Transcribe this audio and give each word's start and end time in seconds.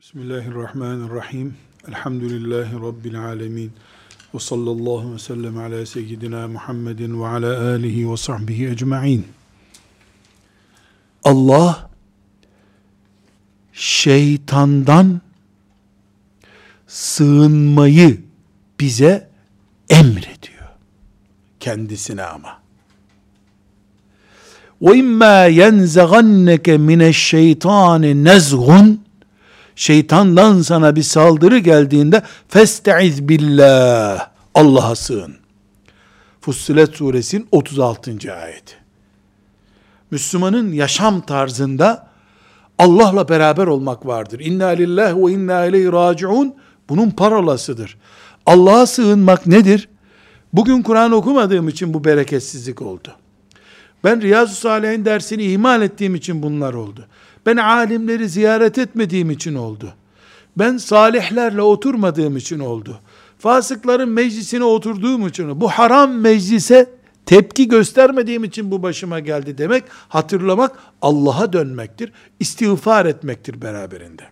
Bismillahirrahmanirrahim. 0.00 1.54
Elhamdülillahi 1.88 2.74
Rabbil 2.74 3.24
alemin. 3.24 3.72
Ve 4.34 4.38
sallallahu 4.38 5.14
ve 5.14 5.18
sellem 5.18 5.58
ala 5.58 5.86
seyyidina 5.86 6.48
Muhammedin 6.48 7.22
ve 7.22 7.26
ala 7.26 7.70
alihi 7.70 8.12
ve 8.12 8.16
sahbihi 8.16 8.68
ecma'in. 8.68 9.26
Allah 11.24 11.90
şeytandan 13.72 15.20
sığınmayı 16.86 18.20
bize 18.80 19.28
emrediyor. 19.90 20.68
Kendisine 21.60 22.22
ama. 22.22 22.60
Ve 24.82 24.98
imma 24.98 25.44
yenzaganneke 25.44 26.78
mineşşeytani 26.78 28.24
nezgun 28.24 29.09
şeytandan 29.80 30.62
sana 30.62 30.96
bir 30.96 31.02
saldırı 31.02 31.58
geldiğinde 31.58 32.22
festaiz 32.48 33.28
billah 33.28 34.28
Allah'a 34.54 34.96
sığın. 34.96 35.34
Fussilet 36.40 36.96
suresinin 36.96 37.48
36. 37.52 38.10
ayeti. 38.34 38.74
Müslümanın 40.10 40.72
yaşam 40.72 41.20
tarzında 41.20 42.06
Allah'la 42.78 43.28
beraber 43.28 43.66
olmak 43.66 44.06
vardır. 44.06 44.40
İnna 44.40 44.66
lillahi 44.66 45.26
ve 45.26 45.32
inna 45.32 45.64
ileyhi 45.64 45.92
raciun 45.92 46.54
bunun 46.88 47.10
parolasıdır. 47.10 47.96
Allah'a 48.46 48.86
sığınmak 48.86 49.46
nedir? 49.46 49.88
Bugün 50.52 50.82
Kur'an 50.82 51.12
okumadığım 51.12 51.68
için 51.68 51.94
bu 51.94 52.04
bereketsizlik 52.04 52.82
oldu. 52.82 53.08
Ben 54.04 54.22
Riyazu 54.22 54.54
Salih'in 54.54 55.04
dersini 55.04 55.42
ihmal 55.42 55.82
ettiğim 55.82 56.14
için 56.14 56.42
bunlar 56.42 56.74
oldu. 56.74 57.06
Ben 57.46 57.56
alimleri 57.56 58.28
ziyaret 58.28 58.78
etmediğim 58.78 59.30
için 59.30 59.54
oldu. 59.54 59.94
Ben 60.58 60.76
salihlerle 60.76 61.62
oturmadığım 61.62 62.36
için 62.36 62.58
oldu. 62.58 63.00
Fasıkların 63.38 64.08
meclisine 64.08 64.64
oturduğum 64.64 65.26
için, 65.26 65.60
bu 65.60 65.68
haram 65.68 66.12
meclise 66.12 66.90
tepki 67.26 67.68
göstermediğim 67.68 68.44
için 68.44 68.70
bu 68.70 68.82
başıma 68.82 69.20
geldi 69.20 69.58
demek, 69.58 69.84
hatırlamak 70.08 70.78
Allah'a 71.02 71.52
dönmektir, 71.52 72.12
istiğfar 72.40 73.06
etmektir 73.06 73.62
beraberinde. 73.62 74.22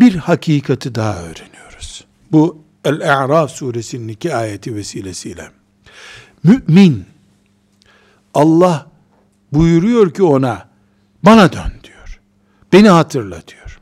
Bir 0.00 0.14
hakikati 0.14 0.94
daha 0.94 1.22
öğreniyoruz. 1.22 2.04
Bu 2.32 2.58
El-A'raf 2.84 3.50
suresinin 3.50 4.08
iki 4.08 4.34
ayeti 4.34 4.74
vesilesiyle. 4.74 5.50
Mümin, 6.44 7.04
Allah 8.34 8.86
buyuruyor 9.52 10.14
ki 10.14 10.22
ona, 10.22 10.68
bana 11.22 11.52
dön 11.52 11.72
diyor. 11.84 12.20
Beni 12.72 12.88
hatırla 12.88 13.42
diyor. 13.48 13.80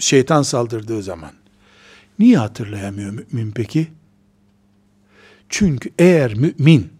Şeytan 0.00 0.42
saldırdığı 0.42 1.02
zaman. 1.02 1.30
Niye 2.18 2.38
hatırlayamıyor 2.38 3.12
mümin 3.12 3.52
peki? 3.52 3.88
Çünkü 5.48 5.90
eğer 5.98 6.34
mümin, 6.34 6.92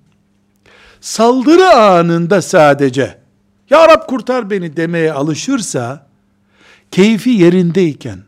saldırı 1.00 1.69
anında 1.70 2.42
sadece, 2.42 3.19
Ya 3.70 3.89
Rab 3.89 4.06
kurtar 4.06 4.50
beni 4.50 4.77
demeye 4.77 5.12
alışırsa, 5.12 6.06
keyfi 6.91 7.31
yerindeyken, 7.31 8.19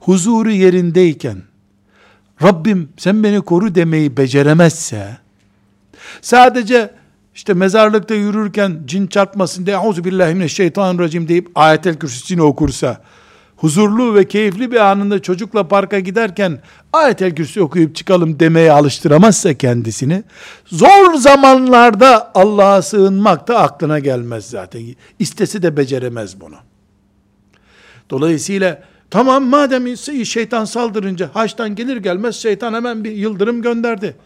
huzuru 0.00 0.50
yerindeyken, 0.50 1.42
Rabbim 2.42 2.88
sen 2.96 3.24
beni 3.24 3.40
koru 3.40 3.74
demeyi 3.74 4.16
beceremezse, 4.16 5.18
sadece 6.20 6.94
işte 7.40 7.54
mezarlıkta 7.54 8.14
yürürken 8.14 8.82
cin 8.84 9.06
çarpmasın 9.06 9.66
diye 9.66 9.76
Euzubillahimineşşeytanirracim 9.76 11.28
deyip 11.28 11.50
ayetel 11.54 11.98
kürsüsünü 11.98 12.42
okursa, 12.42 13.00
huzurlu 13.56 14.14
ve 14.14 14.28
keyifli 14.28 14.72
bir 14.72 14.76
anında 14.76 15.22
çocukla 15.22 15.68
parka 15.68 16.00
giderken 16.00 16.58
ayetel 16.92 17.34
kürsü 17.34 17.60
okuyup 17.60 17.96
çıkalım 17.96 18.40
demeye 18.40 18.72
alıştıramazsa 18.72 19.54
kendisini, 19.54 20.24
zor 20.66 21.14
zamanlarda 21.14 22.30
Allah'a 22.34 22.82
sığınmak 22.82 23.48
da 23.48 23.58
aklına 23.58 23.98
gelmez 23.98 24.44
zaten. 24.44 24.82
İstesi 25.18 25.62
de 25.62 25.76
beceremez 25.76 26.40
bunu. 26.40 26.56
Dolayısıyla 28.10 28.82
tamam 29.10 29.44
madem 29.44 29.96
şeytan 30.26 30.64
saldırınca 30.64 31.30
haçtan 31.34 31.74
gelir 31.74 31.96
gelmez 31.96 32.36
şeytan 32.36 32.74
hemen 32.74 33.04
bir 33.04 33.12
yıldırım 33.12 33.62
gönderdi. 33.62 34.16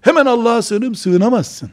Hemen 0.00 0.26
Allah'a 0.26 0.62
sığınım 0.62 0.94
sığınamazsın. 0.94 1.70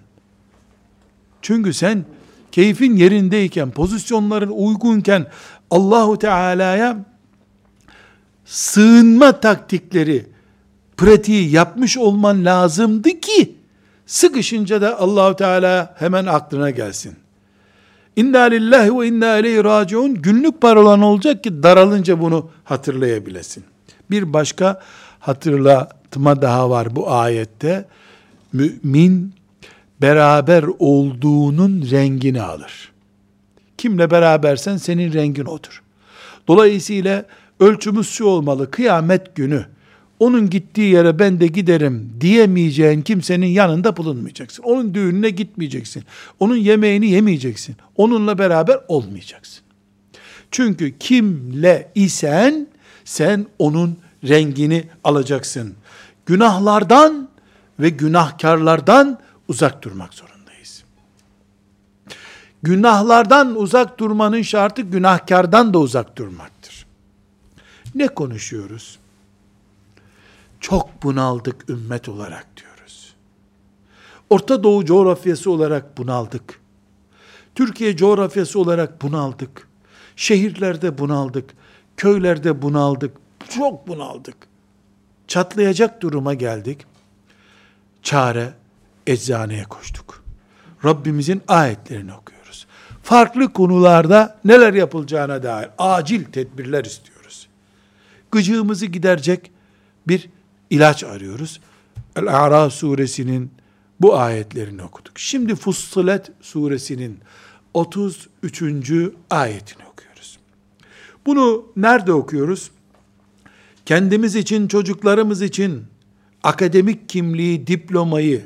Çünkü 1.41 1.73
sen 1.73 2.05
keyfin 2.51 2.95
yerindeyken, 2.95 3.71
pozisyonların 3.71 4.49
uygunken 4.49 5.25
Allahu 5.71 6.19
Teala'ya 6.19 7.05
sığınma 8.45 9.39
taktikleri, 9.39 10.27
pratiği 10.97 11.51
yapmış 11.51 11.97
olman 11.97 12.45
lazımdı 12.45 13.09
ki 13.09 13.55
sıkışınca 14.05 14.81
da 14.81 14.99
Allahu 14.99 15.35
Teala 15.35 15.95
hemen 15.99 16.25
aklına 16.25 16.69
gelsin. 16.69 17.15
İnna 18.15 18.41
lillahi 18.41 18.99
ve 18.99 19.07
inna 19.07 19.37
ileyhi 19.37 19.63
raciun 19.63 20.15
günlük 20.15 20.61
parolan 20.61 21.01
olacak 21.01 21.43
ki 21.43 21.63
daralınca 21.63 22.21
bunu 22.21 22.49
hatırlayabilesin. 22.63 23.63
Bir 24.11 24.33
başka 24.33 24.81
hatırlatma 25.19 26.41
daha 26.41 26.69
var 26.69 26.95
bu 26.95 27.11
ayette. 27.11 27.85
Mümin 28.53 29.33
beraber 30.01 30.65
olduğunun 30.79 31.87
rengini 31.91 32.41
alır. 32.41 32.91
Kimle 33.77 34.11
berabersen 34.11 34.77
senin 34.77 35.13
rengin 35.13 35.45
odur. 35.45 35.83
Dolayısıyla 36.47 37.25
ölçümüz 37.59 38.09
şu 38.09 38.25
olmalı. 38.25 38.71
Kıyamet 38.71 39.35
günü 39.35 39.65
onun 40.19 40.49
gittiği 40.49 40.93
yere 40.93 41.19
ben 41.19 41.39
de 41.39 41.47
giderim 41.47 42.13
diyemeyeceğin 42.21 43.01
kimsenin 43.01 43.47
yanında 43.47 43.97
bulunmayacaksın. 43.97 44.63
Onun 44.63 44.93
düğününe 44.93 45.29
gitmeyeceksin. 45.29 46.03
Onun 46.39 46.55
yemeğini 46.55 47.07
yemeyeceksin. 47.07 47.75
Onunla 47.95 48.37
beraber 48.37 48.77
olmayacaksın. 48.87 49.63
Çünkü 50.51 50.97
kimle 50.99 51.91
isen 51.95 52.67
sen 53.05 53.45
onun 53.59 53.97
rengini 54.27 54.83
alacaksın. 55.03 55.73
Günahlardan 56.25 57.29
ve 57.79 57.89
günahkarlardan 57.89 59.19
uzak 59.49 59.83
durmak 59.83 60.13
zorundayız. 60.13 60.83
Günahlardan 62.63 63.55
uzak 63.55 63.99
durmanın 63.99 64.41
şartı 64.41 64.81
günahkardan 64.81 65.73
da 65.73 65.79
uzak 65.79 66.17
durmaktır. 66.17 66.85
Ne 67.95 68.07
konuşuyoruz? 68.07 68.99
Çok 70.59 71.03
bunaldık 71.03 71.69
ümmet 71.69 72.09
olarak 72.09 72.47
diyoruz. 72.57 73.15
Orta 74.29 74.63
Doğu 74.63 74.85
coğrafyası 74.85 75.51
olarak 75.51 75.97
bunaldık. 75.97 76.59
Türkiye 77.55 77.97
coğrafyası 77.97 78.59
olarak 78.59 79.01
bunaldık. 79.01 79.67
Şehirlerde 80.15 80.97
bunaldık. 80.97 81.49
Köylerde 81.97 82.61
bunaldık. 82.61 83.17
Çok 83.49 83.87
bunaldık. 83.87 84.37
Çatlayacak 85.27 86.01
duruma 86.01 86.33
geldik. 86.33 86.85
Çare 88.03 88.53
eczaneye 89.09 89.63
koştuk. 89.63 90.23
Rabbimizin 90.85 91.41
ayetlerini 91.47 92.13
okuyoruz. 92.13 92.67
Farklı 93.03 93.53
konularda 93.53 94.39
neler 94.45 94.73
yapılacağına 94.73 95.43
dair 95.43 95.69
acil 95.77 96.23
tedbirler 96.25 96.85
istiyoruz. 96.85 97.47
Gıcığımızı 98.31 98.85
giderecek 98.85 99.51
bir 100.07 100.29
ilaç 100.69 101.03
arıyoruz. 101.03 101.59
El-A'raf 102.15 102.73
suresinin 102.73 103.51
bu 103.99 104.17
ayetlerini 104.17 104.83
okuduk. 104.83 105.19
Şimdi 105.19 105.55
Fussilet 105.55 106.31
suresinin 106.41 107.19
33. 107.73 108.71
ayetini 109.29 109.83
okuyoruz. 109.91 110.39
Bunu 111.25 111.65
nerede 111.75 112.13
okuyoruz? 112.13 112.71
Kendimiz 113.85 114.35
için, 114.35 114.67
çocuklarımız 114.67 115.41
için 115.41 115.83
akademik 116.43 117.09
kimliği, 117.09 117.67
diplomayı, 117.67 118.45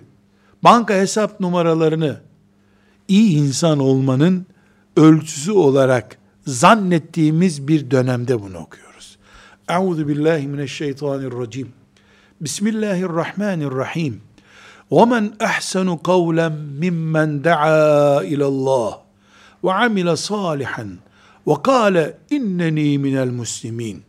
banka 0.63 0.94
hesap 0.94 1.39
numaralarını 1.39 2.21
iyi 3.07 3.38
insan 3.38 3.80
olmanın 3.80 4.45
ölçüsü 4.98 5.51
olarak 5.51 6.18
zannettiğimiz 6.48 7.68
bir 7.68 7.92
dönemde 7.92 8.42
bunu 8.42 8.57
okuyoruz. 8.57 9.18
Euzu 9.69 10.07
billahi 10.07 10.48
mineşşeytanirracim. 10.48 11.74
Bismillahirrahmanirrahim. 12.42 14.21
Ve 14.92 15.06
men 15.06 15.33
ahsanu 15.39 16.04
kavlen 16.04 16.51
mimmen 16.51 17.44
daa 17.44 18.24
ila 18.24 18.48
Allah 18.48 19.01
ve 19.63 19.74
amile 19.74 20.18
salihan 20.18 20.98
ve 21.48 21.54
kâle 21.63 22.18
inneni 22.30 22.98
minel 23.00 23.30
muslimin. 23.30 24.04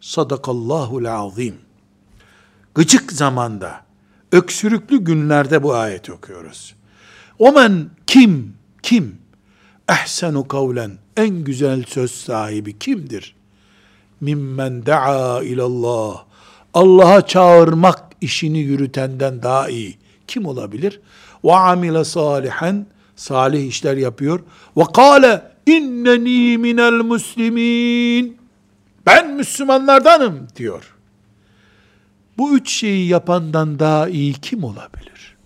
Sadakallahul 0.00 1.04
azim. 1.04 1.54
Gıcık 2.74 3.12
zamanda 3.12 3.89
öksürüklü 4.32 5.04
günlerde 5.04 5.62
bu 5.62 5.74
ayeti 5.74 6.12
okuyoruz. 6.12 6.74
Omen 7.38 7.90
kim, 8.06 8.54
kim? 8.82 9.18
Ehsenu 9.88 10.48
kavlen, 10.48 10.90
en 11.16 11.44
güzel 11.44 11.84
söz 11.84 12.10
sahibi 12.10 12.78
kimdir? 12.78 13.34
Mimmen 14.20 14.86
da'a 14.86 15.42
ilallah. 15.42 16.24
Allah'a 16.74 17.26
çağırmak 17.26 18.00
işini 18.20 18.58
yürütenden 18.58 19.42
daha 19.42 19.68
iyi. 19.68 19.98
Kim 20.26 20.46
olabilir? 20.46 21.00
Ve 21.44 21.52
amile 21.52 22.04
salihan 22.04 22.86
salih 23.16 23.66
işler 23.66 23.96
yapıyor. 23.96 24.40
Ve 24.76 24.82
kâle 24.94 25.42
inneni 25.66 26.58
minel 26.58 26.92
muslimin. 26.92 28.38
Ben 29.06 29.34
Müslümanlardanım 29.34 30.48
diyor. 30.56 30.94
Bu 32.40 32.56
üç 32.56 32.70
şeyi 32.70 33.08
yapandan 33.08 33.78
daha 33.78 34.08
iyi 34.08 34.32
kim 34.32 34.64
olabilir? 34.64 35.36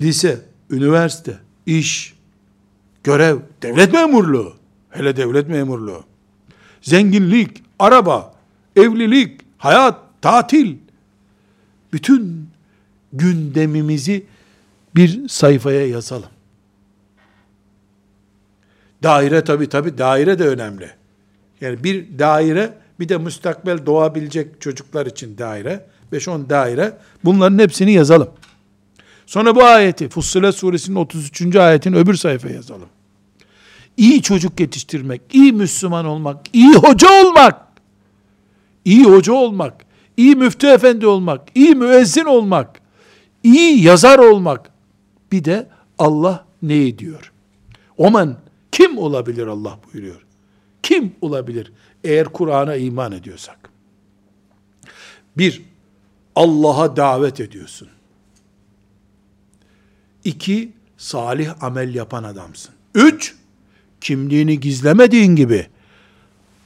Lise, 0.00 0.40
üniversite, 0.70 1.38
iş, 1.66 2.14
görev, 3.04 3.38
devlet 3.62 3.92
memurluğu, 3.92 4.54
hele 4.90 5.16
devlet 5.16 5.48
memurluğu, 5.48 6.04
zenginlik, 6.82 7.62
araba, 7.78 8.34
evlilik, 8.76 9.40
hayat, 9.58 9.98
tatil, 10.22 10.76
bütün 11.92 12.48
gündemimizi 13.12 14.26
bir 14.96 15.28
sayfaya 15.28 15.86
yazalım. 15.86 16.30
Daire 19.02 19.44
tabi 19.44 19.68
tabi 19.68 19.98
daire 19.98 20.38
de 20.38 20.48
önemli. 20.48 20.90
Yani 21.60 21.84
bir 21.84 22.18
daire 22.18 22.83
bir 23.00 23.08
de 23.08 23.18
müstakbel 23.18 23.86
doğabilecek 23.86 24.60
çocuklar 24.60 25.06
için 25.06 25.38
daire. 25.38 25.86
5-10 26.12 26.48
daire. 26.50 26.98
Bunların 27.24 27.58
hepsini 27.58 27.92
yazalım. 27.92 28.28
Sonra 29.26 29.56
bu 29.56 29.64
ayeti 29.64 30.08
Fussilet 30.08 30.54
suresinin 30.54 30.96
33. 30.96 31.56
ayetin 31.56 31.92
öbür 31.92 32.14
sayfaya 32.14 32.54
yazalım. 32.54 32.88
İyi 33.96 34.22
çocuk 34.22 34.60
yetiştirmek, 34.60 35.22
iyi 35.32 35.52
Müslüman 35.52 36.04
olmak, 36.04 36.46
iyi 36.52 36.74
hoca 36.74 37.08
olmak, 37.24 37.60
iyi 38.84 39.04
hoca 39.04 39.32
olmak, 39.32 39.84
iyi 40.16 40.36
müftü 40.36 40.66
efendi 40.66 41.06
olmak, 41.06 41.48
iyi 41.54 41.74
müezzin 41.74 42.24
olmak, 42.24 42.80
iyi 43.42 43.82
yazar 43.82 44.18
olmak. 44.18 44.70
Bir 45.32 45.44
de 45.44 45.68
Allah 45.98 46.44
ne 46.62 46.98
diyor? 46.98 47.32
Oman 47.96 48.36
kim 48.72 48.98
olabilir 48.98 49.46
Allah 49.46 49.78
buyuruyor. 49.92 50.26
Kim 50.82 51.12
olabilir 51.20 51.72
eğer 52.04 52.24
Kur'an'a 52.24 52.76
iman 52.76 53.12
ediyorsak? 53.12 53.70
Bir, 55.36 55.62
Allah'a 56.34 56.96
davet 56.96 57.40
ediyorsun. 57.40 57.88
İki, 60.24 60.72
salih 60.96 61.62
amel 61.62 61.94
yapan 61.94 62.24
adamsın. 62.24 62.74
Üç, 62.94 63.34
kimliğini 64.00 64.60
gizlemediğin 64.60 65.36
gibi 65.36 65.66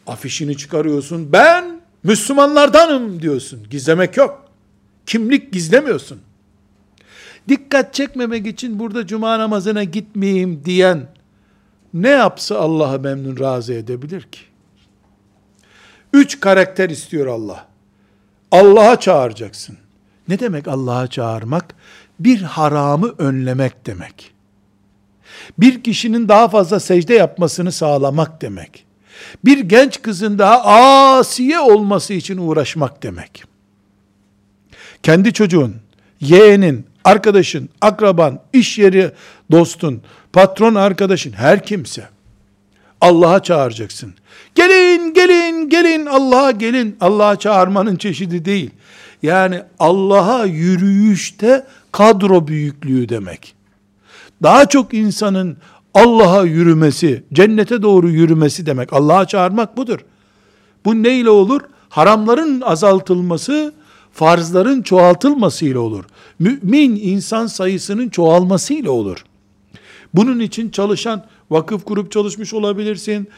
afişini 0.07 0.57
çıkarıyorsun. 0.57 1.33
Ben 1.33 1.81
Müslümanlardanım 2.03 3.23
diyorsun. 3.23 3.67
Gizlemek 3.71 4.17
yok. 4.17 4.49
Kimlik 5.07 5.53
gizlemiyorsun. 5.53 6.21
Dikkat 7.49 7.95
çekmemek 7.95 8.47
için 8.47 8.79
burada 8.79 9.07
cuma 9.07 9.39
namazına 9.39 9.85
gitmeyeyim 9.85 10.63
diyen 10.65 11.09
ne 11.95 12.09
yapsa 12.09 12.59
Allah'ı 12.59 13.01
memnun 13.01 13.39
razı 13.39 13.73
edebilir 13.73 14.23
ki? 14.23 14.41
Üç 16.13 16.41
karakter 16.41 16.91
istiyor 16.91 17.27
Allah. 17.27 17.67
Allah'a 18.51 19.01
çağıracaksın. 19.01 19.77
Ne 20.29 20.39
demek 20.39 20.69
Allah'a 20.69 21.07
çağırmak? 21.07 21.75
Bir 22.21 22.43
haramı 22.43 23.15
önlemek 23.19 23.87
demek. 23.87 24.33
Bir 25.59 25.83
kişinin 25.83 26.29
daha 26.29 26.49
fazla 26.49 26.81
secde 26.81 27.15
yapmasını 27.15 27.73
sağlamak 27.73 28.43
demek. 28.43 28.85
Bir 29.45 29.59
genç 29.59 30.03
kızın 30.03 30.39
daha 30.39 30.65
asiye 31.19 31.61
olması 31.61 32.15
için 32.15 32.39
uğraşmak 32.39 33.03
demek. 33.03 33.45
Kendi 35.03 35.33
çocuğun, 35.33 35.77
yeğenin, 36.21 36.87
arkadaşın, 37.05 37.69
akraban, 37.81 38.41
iş 38.53 38.79
yeri 38.79 39.13
dostun, 39.51 40.03
patron 40.33 40.75
arkadaşın, 40.75 41.33
her 41.33 41.63
kimse 41.63 42.09
Allah'a 43.01 43.43
çağıracaksın. 43.43 44.15
Gelin, 44.55 45.15
gelin, 45.15 45.69
gelin, 45.69 46.07
Allah'a 46.07 46.51
gelin. 46.51 46.97
Allah'a 47.01 47.37
çağırmanın 47.37 47.97
çeşidi 47.97 48.45
değil. 48.45 48.71
Yani 49.23 49.63
Allah'a 49.79 50.45
yürüyüşte 50.45 51.67
kadro 51.93 52.49
büyüklüğü 52.49 53.09
demek. 53.09 53.55
Daha 54.43 54.67
çok 54.67 54.95
insanın 54.95 55.57
Allah'a 55.95 56.45
yürümesi, 56.45 57.23
cennete 57.33 57.83
doğru 57.83 58.11
yürümesi 58.11 58.67
demek. 58.67 58.93
Allah'a 58.93 59.27
çağırmak 59.27 59.77
budur. 59.77 59.99
Bu 60.85 61.03
neyle 61.03 61.31
olur? 61.31 61.61
Haramların 61.89 62.61
azaltılması, 62.61 63.75
farzların 64.13 64.83
çoğaltılmasıyla 64.83 65.81
olur. 65.81 66.05
Mümin 66.39 66.97
insan 67.03 67.47
sayısının 67.47 68.09
çoğalmasıyla 68.09 68.91
olur. 68.91 69.25
Bunun 70.15 70.41
için 70.41 70.71
çalışan 70.71 71.25
vakıf 71.51 71.85
kurup 71.85 72.13
çalışmış 72.13 72.55
olabilirsin. 72.55 73.29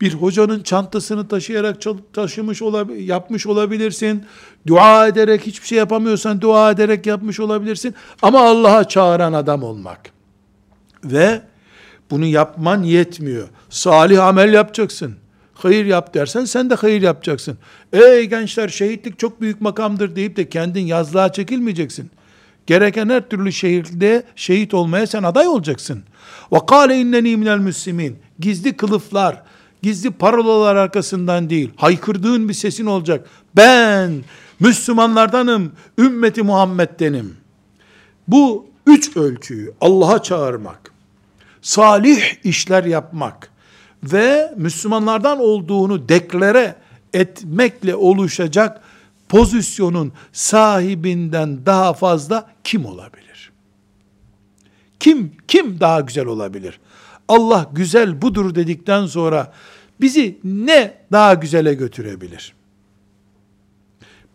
Bir 0.00 0.14
hocanın 0.14 0.62
çantasını 0.62 1.28
taşıyarak 1.28 1.76
taşımış 2.12 2.62
olabilir, 2.62 3.00
yapmış 3.00 3.46
olabilirsin. 3.46 4.24
Dua 4.66 5.08
ederek 5.08 5.46
hiçbir 5.46 5.66
şey 5.66 5.78
yapamıyorsan 5.78 6.40
dua 6.40 6.70
ederek 6.70 7.06
yapmış 7.06 7.40
olabilirsin. 7.40 7.94
Ama 8.22 8.40
Allah'a 8.40 8.88
çağıran 8.88 9.32
adam 9.32 9.62
olmak. 9.62 10.00
Ve 11.04 11.42
bunu 12.10 12.24
yapman 12.24 12.82
yetmiyor. 12.82 13.48
Salih 13.70 14.24
amel 14.24 14.52
yapacaksın. 14.52 15.16
Hayır 15.54 15.86
yap 15.86 16.14
dersen 16.14 16.44
sen 16.44 16.70
de 16.70 16.74
hayır 16.74 17.02
yapacaksın. 17.02 17.58
Ey 17.92 18.24
gençler 18.24 18.68
şehitlik 18.68 19.18
çok 19.18 19.40
büyük 19.40 19.60
makamdır 19.60 20.16
deyip 20.16 20.36
de 20.36 20.48
kendin 20.48 20.86
yazlığa 20.86 21.32
çekilmeyeceksin. 21.32 22.10
Gereken 22.66 23.08
her 23.08 23.28
türlü 23.28 23.52
şehirde 23.52 24.22
şehit 24.36 24.74
olmaya 24.74 25.06
sen 25.06 25.22
aday 25.22 25.48
olacaksın. 25.48 26.02
Ve 26.52 26.58
kâle 26.66 27.00
inneni 27.00 27.36
minel 27.36 27.58
müslimin. 27.58 28.18
Gizli 28.38 28.76
kılıflar, 28.76 29.42
gizli 29.82 30.10
parolalar 30.10 30.76
arkasından 30.76 31.50
değil. 31.50 31.70
Haykırdığın 31.76 32.48
bir 32.48 32.54
sesin 32.54 32.86
olacak. 32.86 33.28
Ben 33.56 34.24
Müslümanlardanım, 34.60 35.72
ümmeti 35.98 36.42
Muhammed'denim. 36.42 37.36
Bu 38.28 38.66
üç 38.86 39.16
ölçüyü 39.16 39.74
Allah'a 39.80 40.22
çağırmak, 40.22 40.92
salih 41.62 42.22
işler 42.44 42.84
yapmak 42.84 43.50
ve 44.02 44.54
Müslümanlardan 44.56 45.38
olduğunu 45.38 46.08
deklare 46.08 46.76
etmekle 47.14 47.94
oluşacak 47.94 48.80
pozisyonun 49.28 50.12
sahibinden 50.32 51.66
daha 51.66 51.92
fazla 51.92 52.50
kim 52.64 52.86
olabilir? 52.86 53.51
Kim 55.02 55.32
kim 55.48 55.80
daha 55.80 56.00
güzel 56.00 56.26
olabilir? 56.26 56.80
Allah 57.28 57.70
güzel 57.72 58.22
budur 58.22 58.54
dedikten 58.54 59.06
sonra 59.06 59.52
bizi 60.00 60.38
ne 60.44 60.94
daha 61.12 61.34
güzele 61.34 61.74
götürebilir? 61.74 62.54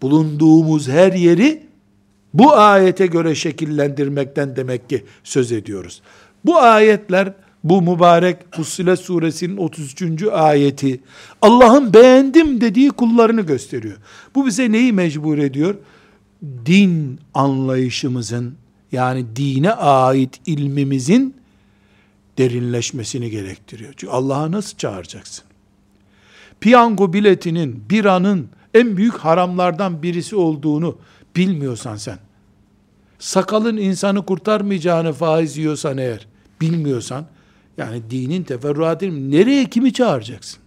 Bulunduğumuz 0.02 0.88
her 0.88 1.14
yeri 1.14 1.64
bu 2.34 2.54
ayete 2.54 3.08
göre 3.08 3.36
şekillendirmekten 3.36 4.56
demek 4.56 4.90
ki 4.90 5.06
söz 5.24 5.52
ediyoruz. 5.52 6.02
Bu 6.46 6.58
ayetler 6.58 7.34
bu 7.64 7.82
mübarek 7.82 8.38
Fussilet 8.56 9.00
suresinin 9.00 9.58
33. 9.58 10.24
ayeti 10.32 11.00
Allah'ın 11.42 11.94
beğendim 11.94 12.62
dediği 12.62 12.90
kullarını 12.90 13.42
gösteriyor. 13.42 13.98
Bu 14.36 14.46
bize 14.46 14.72
neyi 14.72 14.94
mecbur 14.94 15.38
ediyor? 15.38 15.76
Din 16.66 17.20
anlayışımızın 17.34 18.56
yani 18.92 19.26
dine 19.36 19.72
ait 19.74 20.40
ilmimizin 20.46 21.36
derinleşmesini 22.38 23.30
gerektiriyor. 23.30 23.94
Çünkü 23.98 24.14
Allah'a 24.14 24.52
nasıl 24.52 24.78
çağıracaksın? 24.78 25.46
Piyango 26.62 27.14
biletinin, 27.14 27.84
biranın 27.90 28.50
en 28.74 28.98
büyük 28.98 29.18
haramlardan 29.18 30.04
birisi 30.04 30.36
olduğunu 30.36 30.98
bilmiyorsan 31.36 31.96
sen, 31.96 32.20
sakalın 33.20 33.78
insanı 33.78 34.26
kurtarmayacağını 34.26 35.14
faiz 35.14 35.58
yiyorsan 35.58 35.98
eğer, 35.98 36.28
bilmiyorsan, 36.62 37.26
yani 37.78 38.02
dinin 38.10 38.44
teferruatını 38.44 39.32
nereye 39.32 39.66
kimi 39.66 39.94
çağıracaksın? 39.94 40.60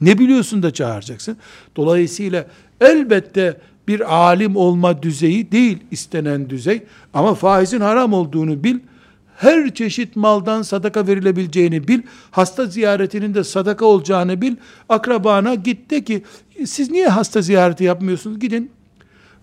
Ne 0.00 0.18
biliyorsun 0.18 0.62
da 0.62 0.72
çağıracaksın? 0.72 1.36
Dolayısıyla 1.76 2.46
elbette 2.80 3.60
bir 3.88 4.14
alim 4.14 4.56
olma 4.56 5.02
düzeyi 5.02 5.52
değil 5.52 5.78
istenen 5.90 6.50
düzey 6.50 6.82
ama 7.14 7.34
faizin 7.34 7.80
haram 7.80 8.12
olduğunu 8.12 8.64
bil. 8.64 8.78
Her 9.36 9.74
çeşit 9.74 10.16
maldan 10.16 10.62
sadaka 10.62 11.06
verilebileceğini 11.06 11.88
bil. 11.88 12.02
Hasta 12.30 12.66
ziyaretinin 12.66 13.34
de 13.34 13.44
sadaka 13.44 13.84
olacağını 13.84 14.40
bil. 14.40 14.56
Akrabana 14.88 15.54
git 15.54 15.90
de 15.90 16.04
ki 16.04 16.22
siz 16.64 16.90
niye 16.90 17.08
hasta 17.08 17.42
ziyareti 17.42 17.84
yapmıyorsunuz? 17.84 18.38
Gidin 18.38 18.70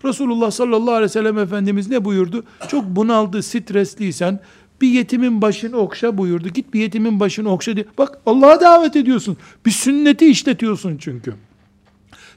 Resulullah 0.04 0.50
sallallahu 0.50 0.94
aleyhi 0.94 1.04
ve 1.04 1.08
sellem 1.08 1.38
Efendimiz 1.38 1.90
ne 1.90 2.04
buyurdu? 2.04 2.44
Çok 2.68 2.84
bunaldı, 2.84 3.42
stresliysen 3.42 4.40
Bir 4.80 4.88
yetimin 4.88 5.42
başını 5.42 5.76
okşa 5.76 6.18
buyurdu. 6.18 6.48
Git 6.48 6.74
bir 6.74 6.80
yetimin 6.80 7.20
başını 7.20 7.52
okşa 7.52 7.76
diye. 7.76 7.84
Bak 7.98 8.18
Allah'a 8.26 8.60
davet 8.60 8.96
ediyorsun. 8.96 9.36
Bir 9.66 9.70
sünneti 9.70 10.26
işletiyorsun 10.26 10.96
çünkü. 10.96 11.34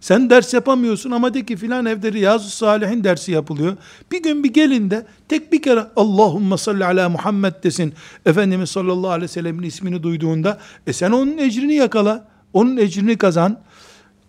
Sen 0.03 0.31
ders 0.31 0.55
yapamıyorsun 0.55 1.11
ama 1.11 1.35
de 1.35 1.47
ki 1.47 1.57
filan 1.57 1.87
evde 1.87 2.13
Riyazu 2.13 2.51
Salihin 2.51 3.05
dersi 3.05 3.33
yapılıyor. 3.33 3.77
Bir 4.13 4.23
gün 4.23 4.45
bir 4.45 4.53
gelin 4.53 4.91
de 4.91 5.07
tek 5.29 5.53
bir 5.53 5.63
kere 5.63 5.87
Allahümme 5.97 6.57
salli 6.57 6.85
ala 6.85 7.09
Muhammed 7.09 7.55
desin. 7.65 7.95
Efendimiz 8.27 8.71
sallallahu 8.71 9.11
aleyhi 9.11 9.23
ve 9.23 9.29
sellemin 9.29 9.63
ismini 9.63 10.03
duyduğunda 10.03 10.59
e 10.87 10.93
sen 10.93 11.11
onun 11.11 11.39
ecrini 11.39 11.75
yakala. 11.75 12.29
Onun 12.53 12.77
ecrini 12.77 13.19
kazan. 13.19 13.59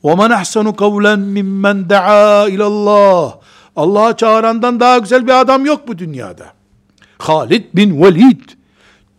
وَمَنْ 0.03 0.31
اَحْسَنُ 0.33 0.67
قَوْلًا 0.83 1.13
مِمَّنْ 1.37 1.87
دَعَا 1.87 2.49
اِلَى 2.49 2.63
اللّٰهِ 2.63 3.33
Allah'a 3.75 4.17
çağırandan 4.17 4.79
daha 4.79 4.97
güzel 4.97 5.27
bir 5.27 5.41
adam 5.41 5.65
yok 5.65 5.87
bu 5.87 5.97
dünyada. 5.97 6.45
Halid 7.17 7.63
bin 7.73 8.01
Velid 8.01 8.41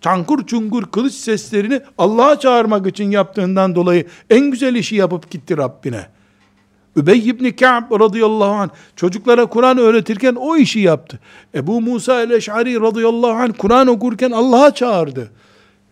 çankur 0.01 0.47
çungur 0.47 0.83
kılıç 0.83 1.15
seslerini 1.15 1.81
Allah'a 1.99 2.39
çağırmak 2.39 2.87
için 2.87 3.11
yaptığından 3.11 3.75
dolayı 3.75 4.07
en 4.31 4.51
güzel 4.51 4.75
işi 4.75 4.97
yapıp 4.97 5.31
gitti 5.31 5.57
Rabbine. 5.57 6.07
Übey 6.96 7.30
ibn 7.30 7.50
Ka'b 7.50 8.00
radıyallahu 8.00 8.52
anh 8.54 8.70
çocuklara 8.96 9.46
Kur'an 9.46 9.78
öğretirken 9.78 10.36
o 10.36 10.58
işi 10.58 10.80
yaptı. 10.80 11.20
Ebu 11.56 11.82
Musa 11.82 12.22
el-Eş'ari 12.22 12.82
radıyallahu 12.82 13.32
anh 13.32 13.54
Kur'an 13.58 13.88
okurken 13.88 14.32
Allah'a 14.32 14.74
çağırdı. 14.74 15.32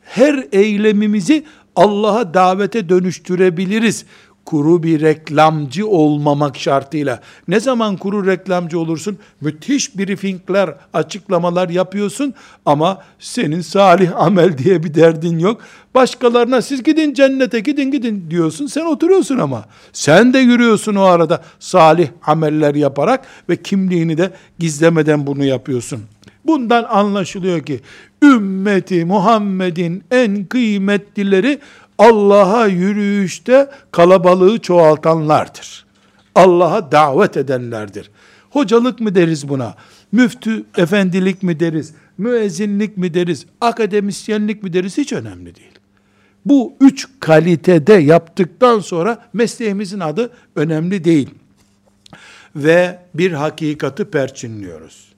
Her 0.02 0.48
eylemimizi 0.52 1.44
Allah'a 1.76 2.34
davete 2.34 2.90
dönüştürebiliriz 2.90 4.06
kuru 4.46 4.84
bir 4.84 5.02
reklamcı 5.02 5.88
olmamak 5.88 6.58
şartıyla. 6.58 7.22
Ne 7.48 7.60
zaman 7.60 7.98
kuru 7.98 8.28
reklamcı 8.28 8.80
olursun? 8.80 9.18
Müthiş 9.42 9.98
briefingler, 9.98 10.76
açıklamalar 10.94 11.70
yapıyorsun 11.70 12.34
ama 12.66 13.04
senin 13.20 13.62
salih 13.62 14.18
amel 14.18 14.58
diye 14.58 14.84
bir 14.84 14.94
derdin 14.94 15.40
yok. 15.40 15.62
Başkalarına 15.96 16.62
siz 16.62 16.84
gidin 16.84 17.14
cennete 17.14 17.60
gidin 17.60 17.92
gidin 17.92 18.26
diyorsun. 18.30 18.68
Sen 18.68 18.86
oturuyorsun 18.86 19.38
ama. 19.38 19.66
Sen 19.94 20.34
de 20.34 20.40
yürüyorsun 20.40 20.96
o 20.96 21.02
arada 21.02 21.44
salih 21.60 22.08
ameller 22.26 22.76
yaparak 22.76 23.26
ve 23.50 23.56
kimliğini 23.56 24.18
de 24.18 24.32
gizlemeden 24.60 25.28
bunu 25.28 25.46
yapıyorsun. 25.46 26.02
Bundan 26.46 26.84
anlaşılıyor 26.84 27.62
ki 27.62 27.82
ümmeti 28.24 29.06
Muhammed'in 29.06 30.04
en 30.12 30.46
kıymetlileri 30.46 31.60
Allah'a 31.98 32.68
yürüyüşte 32.68 33.72
kalabalığı 33.92 34.60
çoğaltanlardır. 34.60 35.86
Allah'a 36.36 36.92
davet 36.92 37.38
edenlerdir. 37.38 38.12
Hocalık 38.50 39.00
mı 39.00 39.16
deriz 39.16 39.50
buna? 39.50 39.76
Müftü 40.12 40.64
efendilik 40.78 41.44
mi 41.44 41.60
deriz? 41.60 41.94
Müezzinlik 42.18 42.98
mi 42.98 43.14
deriz? 43.14 43.46
Akademisyenlik 43.62 44.64
mi 44.64 44.74
deriz? 44.74 44.98
Hiç 44.98 45.14
önemli 45.14 45.56
değil. 45.56 45.72
Bu 46.46 46.74
üç 46.82 47.08
kalitede 47.20 47.94
yaptıktan 47.94 48.80
sonra 48.80 49.26
mesleğimizin 49.34 50.00
adı 50.00 50.32
önemli 50.56 51.04
değil. 51.04 51.30
Ve 52.56 53.00
bir 53.14 53.32
hakikati 53.32 54.06
perçinliyoruz. 54.06 55.14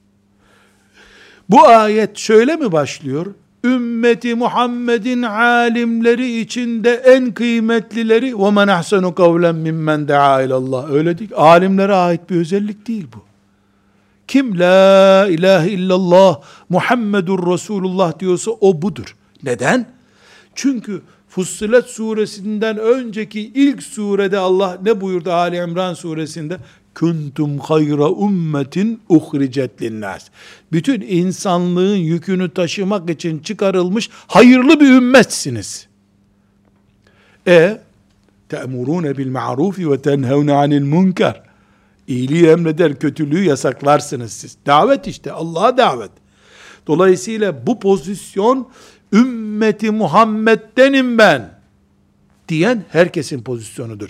Bu 1.50 1.68
ayet 1.68 2.18
şöyle 2.18 2.56
mi 2.56 2.72
başlıyor? 2.72 3.34
Ümmeti 3.66 4.36
Muhammed'in 4.36 5.22
alimleri 5.22 6.40
içinde 6.40 6.94
en 6.94 7.32
kıymetlileri 7.32 8.40
ve 8.40 8.52
men 8.52 8.68
ahsenu 8.68 9.16
kavlen 9.16 9.56
mimmen 9.56 10.08
daa 10.08 10.42
ilallah. 10.42 10.92
Öyle 10.92 11.18
değil. 11.18 11.32
Alimlere 11.36 11.94
ait 11.94 12.30
bir 12.30 12.36
özellik 12.36 12.88
değil 12.88 13.08
bu. 13.16 13.24
Kim 14.28 14.60
la 14.60 15.28
ilahe 15.30 15.70
illallah 15.70 16.42
Muhammedur 16.70 17.54
Resulullah 17.54 18.20
diyorsa 18.20 18.52
o 18.52 18.82
budur. 18.82 19.16
Neden? 19.44 19.86
Çünkü 20.56 21.02
Fussilet 21.30 21.86
suresinden 21.86 22.78
önceki 22.78 23.42
ilk 23.42 23.84
surede 23.84 24.38
Allah 24.38 24.78
ne 24.84 25.02
buyurdu 25.02 25.32
Ali 25.32 25.58
İmran 25.58 25.94
suresinde? 25.94 26.58
Kuntum 26.96 27.60
hayra 27.60 28.10
ummetin 28.10 29.02
uhricet 29.10 29.82
linnas. 29.82 30.26
Bütün 30.72 31.02
insanlığın 31.02 31.96
yükünü 31.96 32.54
taşımak 32.54 33.10
için 33.10 33.40
çıkarılmış 33.40 34.10
hayırlı 34.28 34.80
bir 34.80 34.90
ümmetsiniz. 34.90 35.88
E 37.48 37.82
te'murune 38.50 39.18
bil 39.18 39.30
ma'rufi 39.30 39.92
ve 39.92 40.02
tenhevne 40.02 40.54
anil 40.54 40.86
munkar. 40.86 41.44
İyiliği 42.08 42.46
emreder, 42.46 43.00
kötülüğü 43.00 43.44
yasaklarsınız 43.44 44.34
siz. 44.34 44.58
Davet 44.66 45.08
işte, 45.08 45.32
Allah'a 45.32 45.78
davet. 45.78 46.12
Dolayısıyla 46.88 47.68
bu 47.68 47.80
pozisyon 47.80 48.68
ümmeti 49.14 49.92
Muhammed'denim 49.92 51.18
ben 51.18 51.60
diyen 52.48 52.84
herkesin 52.90 53.44
pozisyonudur. 53.44 54.10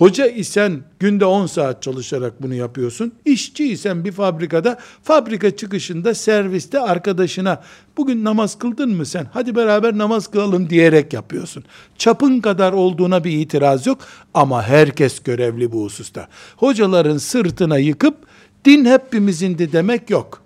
Hoca 0.00 0.26
isen 0.26 0.80
günde 0.98 1.24
10 1.24 1.46
saat 1.46 1.82
çalışarak 1.82 2.42
bunu 2.42 2.54
yapıyorsun. 2.54 3.12
İşçi 3.24 3.72
isen 3.72 4.04
bir 4.04 4.12
fabrikada 4.12 4.78
fabrika 5.02 5.56
çıkışında 5.56 6.14
serviste 6.14 6.80
arkadaşına 6.80 7.62
bugün 7.96 8.24
namaz 8.24 8.58
kıldın 8.58 8.90
mı 8.90 9.06
sen? 9.06 9.26
Hadi 9.32 9.56
beraber 9.56 9.98
namaz 9.98 10.26
kılalım 10.26 10.70
diyerek 10.70 11.12
yapıyorsun. 11.12 11.64
Çapın 11.98 12.40
kadar 12.40 12.72
olduğuna 12.72 13.24
bir 13.24 13.30
itiraz 13.30 13.86
yok 13.86 13.98
ama 14.34 14.62
herkes 14.62 15.20
görevli 15.20 15.72
bu 15.72 15.84
hususta. 15.84 16.28
Hocaların 16.56 17.18
sırtına 17.18 17.78
yıkıp 17.78 18.16
din 18.64 18.84
hepimizindi 18.84 19.72
demek 19.72 20.10
yok. 20.10 20.42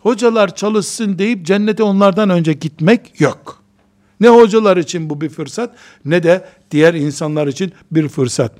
Hocalar 0.00 0.54
çalışsın 0.56 1.18
deyip 1.18 1.46
cennete 1.46 1.82
onlardan 1.82 2.30
önce 2.30 2.52
gitmek 2.52 3.20
yok. 3.20 3.63
Ne 4.24 4.30
hocalar 4.30 4.76
için 4.76 5.10
bu 5.10 5.20
bir 5.20 5.28
fırsat 5.28 5.74
ne 6.04 6.22
de 6.22 6.44
diğer 6.70 6.94
insanlar 6.94 7.46
için 7.46 7.72
bir 7.90 8.08
fırsat. 8.08 8.52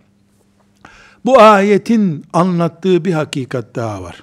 Bu 1.24 1.40
ayetin 1.40 2.24
anlattığı 2.32 3.04
bir 3.04 3.12
hakikat 3.12 3.76
daha 3.76 4.02
var. 4.02 4.22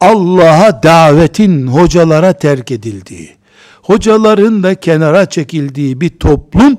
Allah'a 0.00 0.82
davetin 0.82 1.66
hocalara 1.66 2.32
terk 2.32 2.70
edildiği, 2.70 3.36
hocaların 3.82 4.62
da 4.62 4.74
kenara 4.74 5.26
çekildiği 5.26 6.00
bir 6.00 6.08
toplum, 6.08 6.78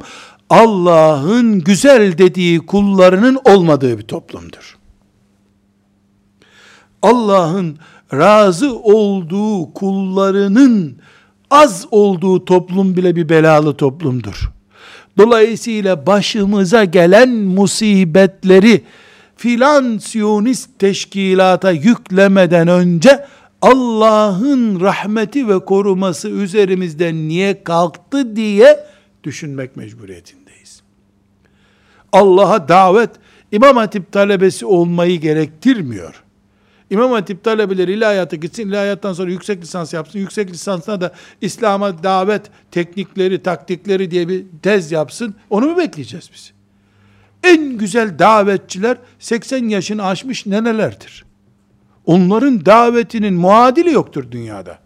Allah'ın 0.49 1.59
güzel 1.59 2.17
dediği 2.17 2.59
kullarının 2.59 3.39
olmadığı 3.45 3.97
bir 3.97 4.03
toplumdur. 4.03 4.77
Allah'ın 7.01 7.77
razı 8.13 8.75
olduğu 8.75 9.73
kullarının 9.73 10.97
az 11.51 11.87
olduğu 11.91 12.45
toplum 12.45 12.95
bile 12.95 13.15
bir 13.15 13.29
belalı 13.29 13.77
toplumdur. 13.77 14.51
Dolayısıyla 15.17 16.05
başımıza 16.05 16.83
gelen 16.83 17.29
musibetleri 17.29 18.81
filan 19.35 19.97
siyonist 19.97 20.79
teşkilata 20.79 21.71
yüklemeden 21.71 22.67
önce 22.67 23.25
Allah'ın 23.61 24.81
rahmeti 24.81 25.47
ve 25.47 25.59
koruması 25.59 26.29
üzerimizden 26.29 27.27
niye 27.27 27.63
kalktı 27.63 28.35
diye 28.35 28.79
düşünmek 29.23 29.75
mecburiyetindeyiz. 29.75 30.81
Allah'a 32.11 32.67
davet 32.67 33.09
İmam 33.51 33.77
Hatip 33.77 34.11
talebesi 34.11 34.65
olmayı 34.65 35.21
gerektirmiyor. 35.21 36.23
İmam 36.91 37.11
Hatip 37.11 37.43
talebeleri 37.43 37.93
ilahiyata 37.93 38.35
gitsin, 38.35 38.69
ilahiyattan 38.69 39.13
sonra 39.13 39.31
yüksek 39.31 39.61
lisans 39.61 39.93
yapsın, 39.93 40.19
yüksek 40.19 40.51
lisansına 40.51 41.01
da 41.01 41.11
İslam'a 41.41 42.03
davet 42.03 42.41
teknikleri, 42.71 43.43
taktikleri 43.43 44.11
diye 44.11 44.27
bir 44.27 44.45
tez 44.61 44.91
yapsın. 44.91 45.35
Onu 45.49 45.65
mu 45.65 45.77
bekleyeceğiz 45.77 46.29
biz? 46.33 46.51
En 47.43 47.77
güzel 47.77 48.19
davetçiler 48.19 48.97
80 49.19 49.69
yaşını 49.69 50.05
aşmış 50.05 50.45
nenelerdir. 50.45 51.25
Onların 52.05 52.65
davetinin 52.65 53.33
muadili 53.33 53.91
yoktur 53.91 54.31
dünyada. 54.31 54.79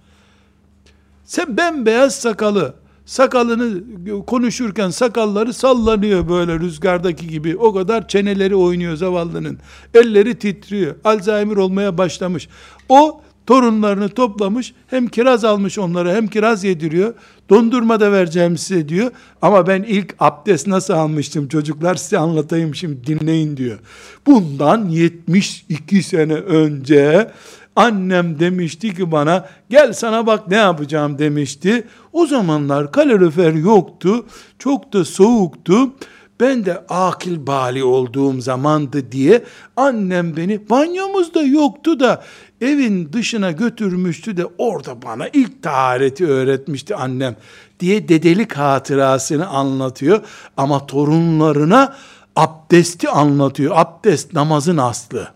Sen 1.24 1.57
bembeyaz 1.57 2.15
sakalı, 2.15 2.75
sakalını 3.05 3.81
konuşurken 4.25 4.89
sakalları 4.89 5.53
sallanıyor 5.53 6.29
böyle 6.29 6.59
rüzgardaki 6.59 7.27
gibi. 7.27 7.57
O 7.57 7.74
kadar 7.74 8.07
çeneleri 8.07 8.55
oynuyor 8.55 8.95
zavallının. 8.95 9.57
Elleri 9.93 10.39
titriyor. 10.39 10.95
Alzheimer 11.03 11.55
olmaya 11.55 11.97
başlamış. 11.97 12.50
O 12.89 13.21
torunlarını 13.45 14.09
toplamış. 14.09 14.74
Hem 14.88 15.07
kiraz 15.07 15.45
almış 15.45 15.79
onlara 15.79 16.13
hem 16.13 16.27
kiraz 16.27 16.63
yediriyor. 16.63 17.13
Dondurma 17.50 18.00
da 18.00 18.12
vereceğim 18.12 18.57
size 18.57 18.89
diyor. 18.89 19.12
Ama 19.41 19.67
ben 19.67 19.83
ilk 19.83 20.15
abdest 20.19 20.67
nasıl 20.67 20.93
almıştım 20.93 21.47
çocuklar 21.47 21.95
size 21.95 22.17
anlatayım 22.17 22.75
şimdi 22.75 23.07
dinleyin 23.07 23.57
diyor. 23.57 23.79
Bundan 24.27 24.89
72 24.89 26.03
sene 26.03 26.33
önce 26.33 27.31
Annem 27.75 28.39
demişti 28.39 28.96
ki 28.96 29.12
bana 29.12 29.50
gel 29.70 29.94
sana 29.94 30.27
bak 30.27 30.48
ne 30.48 30.55
yapacağım 30.55 31.17
demişti. 31.17 31.88
O 32.13 32.25
zamanlar 32.25 32.91
kalorifer 32.91 33.53
yoktu. 33.53 34.25
Çok 34.60 34.94
da 34.94 35.05
soğuktu. 35.05 35.94
ben 36.39 36.65
de 36.65 36.86
akil 36.89 37.48
bali 37.48 37.84
olduğum 37.84 38.41
zamandı 38.41 39.12
diye 39.12 39.44
annem 39.77 40.38
beni 40.38 40.70
banyomuzda 40.70 41.41
yoktu 41.41 42.00
da 42.00 42.24
evin 42.62 43.13
dışına 43.13 43.51
götürmüştü 43.51 44.38
de 44.38 44.46
orada 44.58 45.01
bana 45.01 45.27
ilk 45.34 45.63
tahareti 45.63 46.27
öğretmişti 46.27 46.96
annem 46.96 47.36
diye 47.79 48.08
dedelik 48.08 48.53
hatırasını 48.53 49.48
anlatıyor 49.48 50.22
ama 50.58 50.88
torunlarına 50.88 51.96
abdesti 52.36 53.10
anlatıyor. 53.10 53.72
Abdest 53.75 54.34
namazın 54.34 54.77
aslı. 54.77 55.27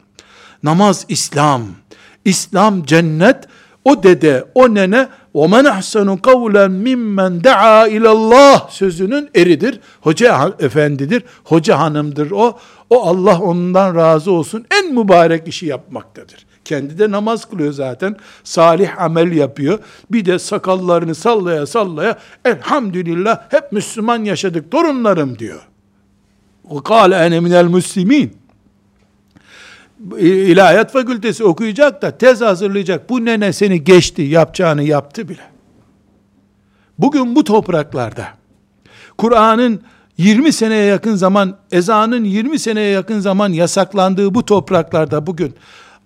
Namaz 0.63 1.05
İslam. 1.09 1.61
İslam 2.28 2.84
cennet. 2.84 3.36
O 3.84 4.02
dede, 4.02 4.44
o 4.54 4.74
nene 4.74 5.08
وَمَنْ 5.34 5.68
اَحْسَنُ 5.68 6.20
قَوْلًا 6.20 6.66
مِمَّنْ 6.68 7.42
دَعَا 7.42 7.88
اِلَى 7.88 8.08
اللّٰهِ 8.08 8.70
sözünün 8.70 9.30
eridir. 9.36 9.80
Hoca 10.00 10.54
efendidir, 10.58 11.22
hoca 11.44 11.78
hanımdır 11.78 12.30
o. 12.30 12.58
O 12.90 13.02
Allah 13.06 13.40
ondan 13.40 13.96
razı 13.96 14.32
olsun 14.32 14.64
en 14.70 14.94
mübarek 14.94 15.48
işi 15.48 15.66
yapmaktadır. 15.66 16.46
Kendi 16.64 16.98
de 16.98 17.10
namaz 17.10 17.44
kılıyor 17.44 17.72
zaten. 17.72 18.16
Salih 18.44 19.02
amel 19.02 19.32
yapıyor. 19.32 19.78
Bir 20.12 20.24
de 20.24 20.38
sakallarını 20.38 21.14
sallaya 21.14 21.66
sallaya 21.66 22.18
elhamdülillah 22.44 23.52
hep 23.52 23.72
Müslüman 23.72 24.24
yaşadık 24.24 24.70
torunlarım 24.70 25.38
diyor. 25.38 25.68
وَقَالَ 26.70 27.14
اَنَ 27.14 27.38
مِنَ 27.38 27.68
الْمُسْلِمِينَ 27.68 28.28
İlahiyat 30.19 30.91
fakültesi 30.91 31.43
okuyacak 31.43 32.01
da 32.01 32.17
tez 32.17 32.41
hazırlayacak. 32.41 33.09
Bu 33.09 33.25
nene 33.25 33.53
seni 33.53 33.83
geçti, 33.83 34.21
yapacağını 34.21 34.83
yaptı 34.83 35.29
bile. 35.29 35.41
Bugün 36.97 37.35
bu 37.35 37.43
topraklarda 37.43 38.27
Kur'an'ın 39.17 39.81
20 40.17 40.53
seneye 40.53 40.85
yakın 40.85 41.15
zaman, 41.15 41.57
ezanın 41.71 42.23
20 42.23 42.59
seneye 42.59 42.91
yakın 42.91 43.19
zaman 43.19 43.53
yasaklandığı 43.53 44.33
bu 44.33 44.45
topraklarda 44.45 45.27
bugün 45.27 45.53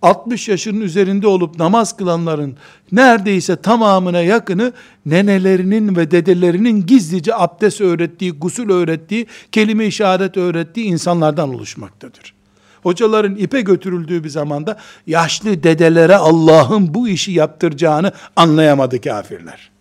60 0.01 0.47
yaşının 0.47 0.81
üzerinde 0.81 1.27
olup 1.27 1.59
namaz 1.59 1.97
kılanların 1.97 2.57
neredeyse 2.91 3.55
tamamına 3.55 4.21
yakını 4.21 4.73
nenelerinin 5.05 5.95
ve 5.95 6.12
dedelerinin 6.12 6.85
gizlice 6.85 7.35
abdest 7.35 7.81
öğrettiği, 7.81 8.31
gusül 8.31 8.69
öğrettiği, 8.69 9.27
kelime 9.51 9.85
işaret 9.85 10.38
öğrettiği 10.38 10.85
insanlardan 10.85 11.53
oluşmaktadır. 11.53 12.42
Hocaların 12.84 13.36
ipe 13.36 13.62
götürüldüğü 13.62 14.24
bir 14.24 14.30
zamanda 14.30 14.78
yaşlı 15.08 15.63
dedelere 15.63 16.16
Allah'ın 16.16 16.94
bu 16.94 17.08
işi 17.08 17.32
yaptıracağını 17.32 18.12
anlayamadı 18.36 19.02
kafirler. 19.02 19.72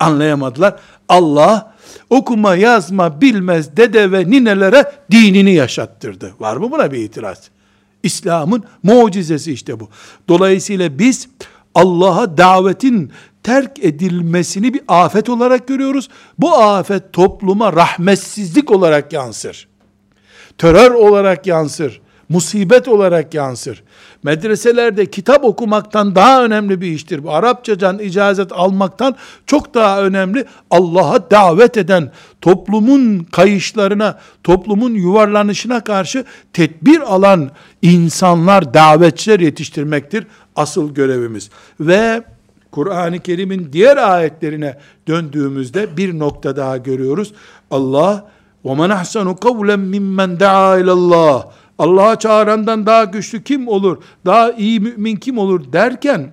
Anlayamadılar. 0.00 0.76
Allah 1.08 1.74
okuma 2.10 2.54
yazma 2.54 3.20
bilmez 3.20 3.76
dede 3.76 4.12
ve 4.12 4.30
ninelere 4.30 4.92
dinini 5.10 5.54
yaşattırdı. 5.54 6.34
Var 6.40 6.56
mı 6.56 6.70
buna 6.70 6.92
bir 6.92 6.98
itiraz? 6.98 7.50
İslam'ın 8.02 8.64
mucizesi 8.82 9.52
işte 9.52 9.80
bu. 9.80 9.88
Dolayısıyla 10.28 10.98
biz 10.98 11.28
Allah'a 11.74 12.38
davetin 12.38 13.12
terk 13.42 13.84
edilmesini 13.84 14.74
bir 14.74 14.82
afet 14.88 15.28
olarak 15.28 15.68
görüyoruz. 15.68 16.08
Bu 16.38 16.54
afet 16.54 17.12
topluma 17.12 17.72
rahmetsizlik 17.72 18.70
olarak 18.70 19.12
yansır. 19.12 19.68
Terör 20.58 20.90
olarak 20.90 21.46
yansır 21.46 22.00
musibet 22.29 22.87
olarak 22.87 23.33
yansır. 23.33 23.83
Medreselerde 24.23 25.05
kitap 25.05 25.45
okumaktan 25.45 26.15
daha 26.15 26.45
önemli 26.45 26.81
bir 26.81 26.87
iştir. 26.87 27.23
Bu 27.23 27.31
Arapçadan 27.31 27.99
icazet 27.99 28.51
almaktan 28.51 29.15
çok 29.45 29.73
daha 29.73 30.01
önemli. 30.01 30.45
Allah'a 30.71 31.31
davet 31.31 31.77
eden 31.77 32.11
toplumun 32.41 33.19
kayışlarına, 33.19 34.19
toplumun 34.43 34.93
yuvarlanışına 34.93 35.83
karşı 35.83 36.25
tedbir 36.53 36.99
alan 36.99 37.51
insanlar, 37.81 38.73
davetçiler 38.73 39.39
yetiştirmektir 39.39 40.27
asıl 40.55 40.93
görevimiz. 40.93 41.49
Ve 41.79 42.23
Kur'an-ı 42.71 43.19
Kerim'in 43.19 43.69
diğer 43.73 43.97
ayetlerine 43.97 44.77
döndüğümüzde 45.07 45.97
bir 45.97 46.19
nokta 46.19 46.55
daha 46.55 46.77
görüyoruz. 46.77 47.33
Allah 47.71 48.27
وَمَنْ 48.65 48.93
أَحْسَنُ 48.93 49.35
قَوْلًا 49.35 49.75
مِمَّنْ 49.93 50.37
دَعَا 50.37 50.81
اِلَى 50.81 50.91
اللّٰهِ 50.91 51.43
Allah'a 51.78 52.18
çağırandan 52.18 52.86
daha 52.86 53.04
güçlü 53.04 53.42
kim 53.42 53.68
olur? 53.68 54.02
Daha 54.26 54.52
iyi 54.52 54.80
mümin 54.80 55.16
kim 55.16 55.38
olur 55.38 55.72
derken 55.72 56.32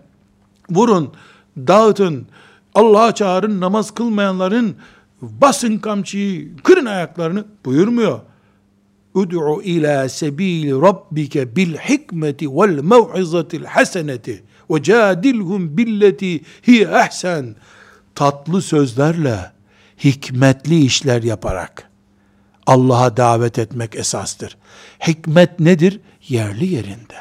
vurun, 0.70 1.14
dağıtın, 1.58 2.28
Allah'a 2.76 3.16
çağırın, 3.16 3.62
namaz 3.62 3.92
kılmayanların 3.92 4.76
basın 5.22 5.78
kamçıyı, 5.78 6.58
kırın 6.64 6.86
ayaklarını 6.86 7.46
buyurmuyor. 7.66 8.20
Ud'u 9.14 9.62
ila 9.62 10.10
sebil 10.10 10.82
rabbike 10.82 11.56
bil 11.56 11.76
hikmeti 11.76 12.50
vel 12.50 12.80
mev'izatil 12.84 13.64
haseneti 13.64 14.44
ve 14.70 14.84
cadilhum 14.84 15.78
billeti 15.78 16.42
hi 16.68 16.84
ehsen 16.84 17.56
tatlı 18.16 18.62
sözlerle 18.62 19.52
hikmetli 20.04 20.80
işler 20.80 21.24
yaparak 21.24 21.89
Allah'a 22.70 23.18
davet 23.18 23.60
etmek 23.60 23.96
esastır. 23.96 24.58
Hikmet 25.08 25.60
nedir? 25.60 26.00
Yerli 26.28 26.66
yerinde. 26.66 27.16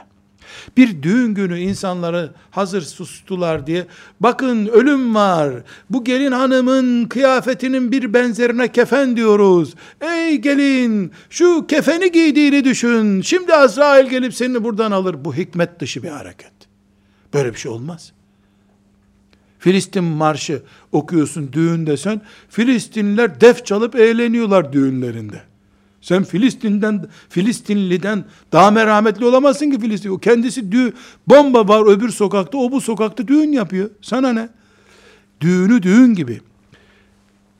Bir 0.76 1.02
düğün 1.02 1.34
günü 1.34 1.60
insanları 1.60 2.32
hazır 2.50 2.82
sustular 2.82 3.66
diye, 3.66 3.86
bakın 4.20 4.66
ölüm 4.66 5.14
var, 5.14 5.52
bu 5.90 6.04
gelin 6.04 6.32
hanımın 6.32 7.04
kıyafetinin 7.04 7.92
bir 7.92 8.14
benzerine 8.14 8.72
kefen 8.72 9.16
diyoruz. 9.16 9.74
Ey 10.00 10.36
gelin, 10.36 11.12
şu 11.30 11.66
kefeni 11.66 12.12
giydiğini 12.12 12.64
düşün, 12.64 13.20
şimdi 13.20 13.54
Azrail 13.54 14.08
gelip 14.08 14.34
seni 14.34 14.64
buradan 14.64 14.90
alır. 14.90 15.24
Bu 15.24 15.34
hikmet 15.34 15.80
dışı 15.80 16.02
bir 16.02 16.08
hareket. 16.08 16.52
Böyle 17.34 17.54
bir 17.54 17.58
şey 17.58 17.70
olmaz. 17.70 18.12
Filistin 19.58 20.04
marşı 20.04 20.62
okuyorsun 20.92 21.52
düğünde 21.52 21.96
sen. 21.96 22.20
Filistinliler 22.48 23.40
def 23.40 23.66
çalıp 23.66 23.94
eğleniyorlar 23.94 24.72
düğünlerinde. 24.72 25.40
Sen 26.00 26.24
Filistin'den, 26.24 27.06
Filistinliden 27.28 28.24
daha 28.52 28.70
merhametli 28.70 29.24
olamazsın 29.24 29.70
ki 29.70 29.80
Filistin. 29.80 30.10
O 30.10 30.18
kendisi 30.18 30.72
düğün, 30.72 30.94
bomba 31.26 31.68
var 31.68 31.92
öbür 31.92 32.10
sokakta, 32.10 32.58
o 32.58 32.72
bu 32.72 32.80
sokakta 32.80 33.28
düğün 33.28 33.52
yapıyor. 33.52 33.90
Sana 34.02 34.32
ne? 34.32 34.48
Düğünü 35.40 35.82
düğün 35.82 36.14
gibi. 36.14 36.40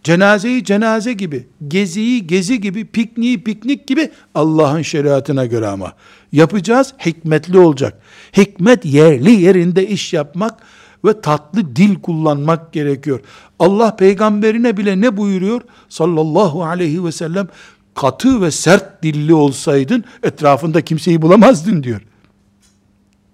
Cenazeyi 0.05 0.65
cenaze 0.65 1.13
gibi, 1.13 1.47
geziyi 1.69 2.27
gezi 2.27 2.61
gibi, 2.61 2.85
pikniği 2.85 3.45
piknik 3.45 3.87
gibi 3.87 4.11
Allah'ın 4.35 4.83
şeriatına 4.83 5.47
göre 5.47 5.67
ama. 5.67 5.93
Yapacağız, 6.33 6.95
hikmetli 7.07 7.59
olacak. 7.59 8.01
Hikmet 8.37 8.85
yerli 8.85 9.31
yerinde 9.31 9.89
iş 9.89 10.13
yapmak, 10.13 10.61
ve 11.05 11.21
tatlı 11.21 11.77
dil 11.77 12.01
kullanmak 12.01 12.73
gerekiyor. 12.73 13.21
Allah 13.59 13.97
peygamberine 13.97 14.77
bile 14.77 15.01
ne 15.01 15.17
buyuruyor? 15.17 15.61
Sallallahu 15.89 16.65
aleyhi 16.65 17.05
ve 17.05 17.13
sellem 17.13 17.49
katı 17.95 18.43
ve 18.43 18.51
sert 18.51 19.03
dilli 19.03 19.35
olsaydın 19.35 20.05
etrafında 20.23 20.81
kimseyi 20.81 21.23
bulamazdın 21.23 21.83
diyor. 21.83 22.01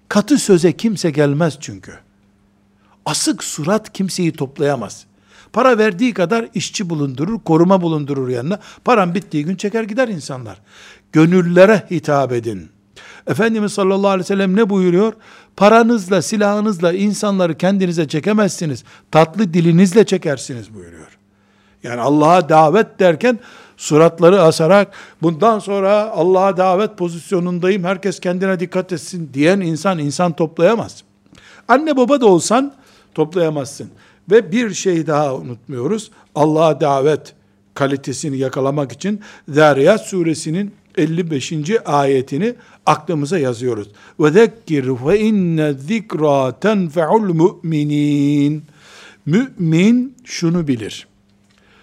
Katı 0.09 0.38
söze 0.38 0.72
kimse 0.72 1.11
gelmez 1.11 1.57
çünkü. 1.61 1.92
Asık 3.07 3.44
surat 3.44 3.92
kimseyi 3.92 4.33
toplayamaz. 4.33 5.07
Para 5.53 5.79
verdiği 5.79 6.14
kadar 6.14 6.48
işçi 6.55 6.90
bulundurur, 6.90 7.40
koruma 7.40 7.83
bulundurur 7.83 8.29
yanına. 8.29 8.61
Param 8.85 9.14
bittiği 9.14 9.44
gün 9.44 9.57
çeker 9.57 9.83
gider 9.83 10.09
insanlar. 10.09 10.61
Gönüllere 11.12 11.87
hitap 11.90 12.33
edin. 12.33 12.70
Efendimiz 13.26 13.72
sallallahu 13.72 14.08
aleyhi 14.08 14.20
ve 14.20 14.26
sellem 14.26 14.56
ne 14.56 14.70
buyuruyor? 14.70 15.12
Paranızla, 15.56 16.22
silahınızla 16.22 16.92
insanları 16.92 17.58
kendinize 17.58 18.08
çekemezsiniz. 18.08 18.84
Tatlı 19.10 19.54
dilinizle 19.54 20.06
çekersiniz 20.06 20.74
buyuruyor. 20.74 21.18
Yani 21.82 22.00
Allah'a 22.00 22.48
davet 22.48 23.00
derken 23.00 23.38
suratları 23.76 24.42
asarak 24.42 24.92
bundan 25.22 25.58
sonra 25.58 26.10
Allah'a 26.10 26.56
davet 26.56 26.98
pozisyonundayım 26.98 27.84
herkes 27.84 28.20
kendine 28.20 28.60
dikkat 28.60 28.92
etsin 28.92 29.30
diyen 29.34 29.60
insan 29.60 29.98
insan 29.98 30.32
toplayamaz. 30.32 31.04
Anne 31.68 31.96
baba 31.96 32.20
da 32.20 32.26
olsan 32.26 32.72
toplayamazsın. 33.14 33.90
Ve 34.30 34.52
bir 34.52 34.74
şey 34.74 35.06
daha 35.06 35.34
unutmuyoruz. 35.34 36.10
Allah'a 36.34 36.80
davet 36.80 37.34
kalitesini 37.74 38.38
yakalamak 38.38 38.92
için 38.92 39.20
Zariyat 39.48 40.06
suresinin 40.06 40.74
55. 40.96 41.52
ayetini 41.85 42.54
aklımıza 42.87 43.38
yazıyoruz. 43.38 43.88
Ve 44.20 44.30
zekkir 44.30 44.96
fe 44.96 45.18
inne 45.18 45.72
zikra 45.72 46.61
tenfe'ul 46.61 47.35
mu'minin. 47.35 48.64
Mümin 49.26 50.16
şunu 50.24 50.68
bilir. 50.68 51.07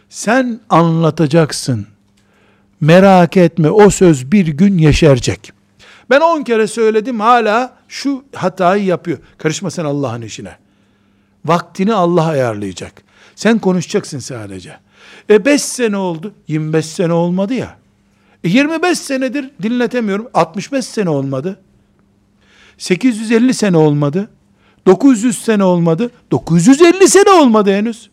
Sen 0.10 0.60
anlatacaksın. 0.70 1.88
Merak 2.82 3.38
etme 3.38 3.70
o 3.70 3.90
söz 3.90 4.32
bir 4.32 4.48
gün 4.48 4.78
yeşerecek. 4.78 5.52
Ben 6.10 6.22
on 6.22 6.44
kere 6.44 6.68
söyledim 6.68 7.20
hala 7.20 7.78
şu 7.88 8.24
hatayı 8.36 8.86
yapıyor. 8.86 9.18
Karışma 9.38 9.72
sen 9.72 9.86
Allah'ın 9.86 10.22
işine. 10.22 10.58
Vaktini 11.46 11.94
Allah 11.94 12.26
ayarlayacak. 12.26 13.04
Sen 13.36 13.60
konuşacaksın 13.60 14.20
sadece. 14.20 14.80
E 15.30 15.46
beş 15.46 15.62
sene 15.62 15.98
oldu. 15.98 16.34
25 16.48 16.86
sene 16.86 17.14
olmadı 17.14 17.54
ya. 17.54 17.81
E 18.44 18.50
25 18.50 19.00
senedir 19.00 19.50
dinletemiyorum. 19.62 20.28
65 20.34 20.86
sene 20.86 21.10
olmadı. 21.10 21.60
850 22.78 23.54
sene 23.54 23.78
olmadı. 23.78 24.30
900 24.86 25.42
sene 25.42 25.64
olmadı. 25.64 26.12
950 26.32 27.08
sene 27.08 27.30
olmadı 27.30 27.72
henüz. 27.72 28.10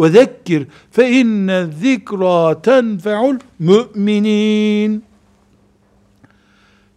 Ve 0.00 0.08
zekkir 0.08 0.66
fe 0.92 1.10
inne 1.10 1.66
zikra 1.80 2.62
tenfe'ul 2.62 3.38
müminin. 3.58 5.04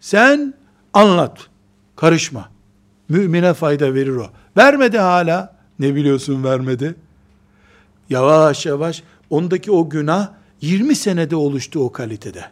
Sen 0.00 0.54
anlat. 0.94 1.38
Karışma. 1.96 2.48
Mümine 3.08 3.54
fayda 3.54 3.94
verir 3.94 4.16
o. 4.16 4.30
Vermedi 4.56 4.98
hala. 4.98 5.56
Ne 5.78 5.94
biliyorsun 5.94 6.44
vermedi? 6.44 6.94
Yavaş 8.10 8.66
yavaş 8.66 9.02
ondaki 9.30 9.70
o 9.72 9.88
günah 9.90 10.28
20 10.60 10.94
senede 10.94 11.36
oluştu 11.36 11.80
o 11.80 11.92
kalitede. 11.92 12.44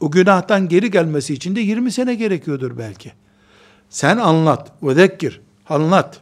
O 0.00 0.10
günahtan 0.10 0.68
geri 0.68 0.90
gelmesi 0.90 1.34
için 1.34 1.56
de 1.56 1.60
20 1.60 1.92
sene 1.92 2.14
gerekiyordur 2.14 2.78
belki. 2.78 3.12
Sen 3.90 4.16
anlat 4.16 4.72
ve 4.82 4.94
zekkir. 4.94 5.40
Anlat. 5.68 6.20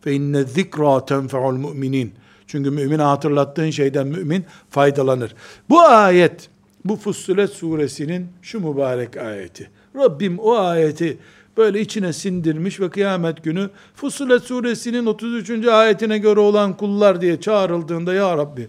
Fe 0.00 0.12
inne 0.12 0.44
zikra 0.44 1.04
tenfe'ul 1.04 1.52
müminin. 1.52 2.12
Çünkü 2.46 2.70
mümine 2.70 3.02
hatırlattığın 3.02 3.70
şeyden 3.70 4.06
mümin 4.06 4.44
faydalanır. 4.70 5.34
Bu 5.70 5.80
ayet, 5.80 6.48
bu 6.84 6.96
Fussilet 6.96 7.50
suresinin 7.50 8.28
şu 8.42 8.60
mübarek 8.60 9.16
ayeti. 9.16 9.70
Rabbim 9.96 10.38
o 10.38 10.56
ayeti 10.56 11.18
böyle 11.56 11.80
içine 11.80 12.12
sindirmiş 12.12 12.80
ve 12.80 12.90
kıyamet 12.90 13.44
günü 13.44 13.70
Fussilet 13.94 14.42
suresinin 14.42 15.06
33. 15.06 15.66
ayetine 15.66 16.18
göre 16.18 16.40
olan 16.40 16.76
kullar 16.76 17.20
diye 17.20 17.40
çağrıldığında 17.40 18.14
ya 18.14 18.36
Rabbi 18.36 18.68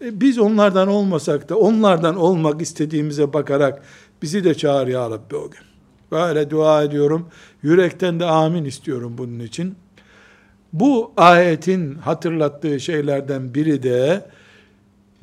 biz 0.00 0.38
onlardan 0.38 0.88
olmasak 0.88 1.48
da 1.48 1.58
onlardan 1.58 2.16
olmak 2.16 2.62
istediğimize 2.62 3.32
bakarak 3.32 3.82
bizi 4.22 4.44
de 4.44 4.54
çağır 4.54 4.86
ya 4.86 5.10
Rabbi 5.10 5.36
o 5.36 5.50
gün. 5.50 5.60
Böyle 6.10 6.50
dua 6.50 6.82
ediyorum. 6.82 7.28
Yürekten 7.62 8.20
de 8.20 8.24
amin 8.24 8.64
istiyorum 8.64 9.14
bunun 9.18 9.38
için. 9.38 9.74
Bu 10.72 11.12
ayetin 11.16 11.94
hatırlattığı 11.94 12.80
şeylerden 12.80 13.54
biri 13.54 13.82
de 13.82 14.26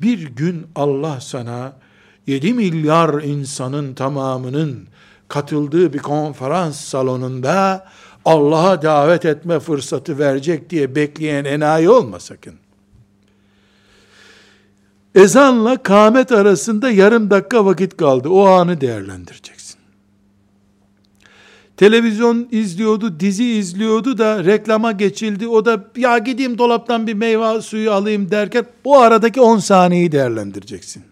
bir 0.00 0.28
gün 0.28 0.66
Allah 0.74 1.20
sana 1.20 1.72
7 2.26 2.54
milyar 2.54 3.22
insanın 3.22 3.94
tamamının 3.94 4.88
katıldığı 5.28 5.92
bir 5.92 5.98
konferans 5.98 6.80
salonunda 6.80 7.86
Allah'a 8.24 8.82
davet 8.82 9.24
etme 9.24 9.60
fırsatı 9.60 10.18
verecek 10.18 10.70
diye 10.70 10.94
bekleyen 10.94 11.44
enayi 11.44 11.90
olma 11.90 12.20
sakın. 12.20 12.63
Ezanla 15.14 15.82
kâmet 15.82 16.32
arasında 16.32 16.90
yarım 16.90 17.30
dakika 17.30 17.66
vakit 17.66 17.96
kaldı. 17.96 18.28
O 18.28 18.46
anı 18.46 18.80
değerlendireceksin. 18.80 19.78
Televizyon 21.76 22.48
izliyordu, 22.50 23.20
dizi 23.20 23.44
izliyordu 23.44 24.18
da 24.18 24.44
reklama 24.44 24.92
geçildi. 24.92 25.48
O 25.48 25.64
da 25.64 25.84
ya 25.96 26.18
gideyim 26.18 26.58
dolaptan 26.58 27.06
bir 27.06 27.14
meyve 27.14 27.62
suyu 27.62 27.92
alayım 27.92 28.30
derken 28.30 28.66
bu 28.84 28.98
aradaki 28.98 29.40
10 29.40 29.58
saniyeyi 29.58 30.12
değerlendireceksin. 30.12 31.04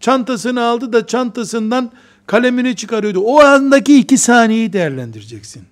Çantasını 0.00 0.64
aldı 0.64 0.92
da 0.92 1.06
çantasından 1.06 1.90
kalemini 2.26 2.76
çıkarıyordu. 2.76 3.20
O 3.20 3.40
andaki 3.40 3.98
iki 3.98 4.18
saniyeyi 4.18 4.72
değerlendireceksin. 4.72 5.62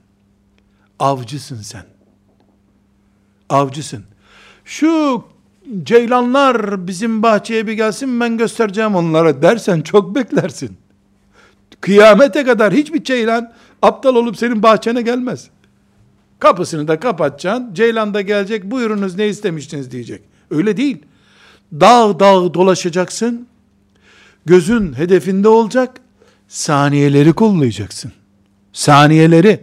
Avcısın 0.98 1.62
sen. 1.62 1.84
Avcısın. 3.48 4.04
Şu 4.64 5.24
ceylanlar 5.82 6.86
bizim 6.86 7.22
bahçeye 7.22 7.66
bir 7.66 7.72
gelsin 7.72 8.20
ben 8.20 8.38
göstereceğim 8.38 8.94
onlara 8.94 9.42
dersen 9.42 9.80
çok 9.80 10.14
beklersin. 10.14 10.76
Kıyamete 11.80 12.44
kadar 12.44 12.72
hiçbir 12.72 13.04
ceylan 13.04 13.52
aptal 13.82 14.16
olup 14.16 14.36
senin 14.36 14.62
bahçene 14.62 15.02
gelmez. 15.02 15.50
Kapısını 16.38 16.88
da 16.88 17.00
kapatacaksın. 17.00 17.74
Ceylan 17.74 18.14
da 18.14 18.20
gelecek. 18.20 18.64
Buyurunuz 18.64 19.16
ne 19.16 19.28
istemiştiniz 19.28 19.90
diyecek. 19.90 20.22
Öyle 20.50 20.76
değil. 20.76 20.98
Dağ 21.72 22.20
dağ 22.20 22.54
dolaşacaksın. 22.54 23.46
Gözün 24.46 24.92
hedefinde 24.92 25.48
olacak. 25.48 26.00
Saniyeleri 26.48 27.32
kollayacaksın. 27.32 28.12
Saniyeleri. 28.72 29.60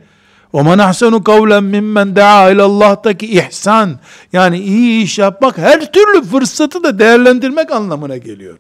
وَمَنْ 0.52 0.78
اَحْسَنُ 0.88 1.14
قَوْلًا 1.30 1.60
مِمَّنْ 1.60 2.14
دَعَا 2.14 2.62
Allah'taki 2.62 3.26
ihsan, 3.26 3.98
yani 4.32 4.58
iyi 4.58 5.04
iş 5.04 5.18
yapmak, 5.18 5.58
her 5.58 5.92
türlü 5.92 6.22
fırsatı 6.22 6.82
da 6.82 6.98
değerlendirmek 6.98 7.72
anlamına 7.72 8.16
geliyor. 8.16 8.58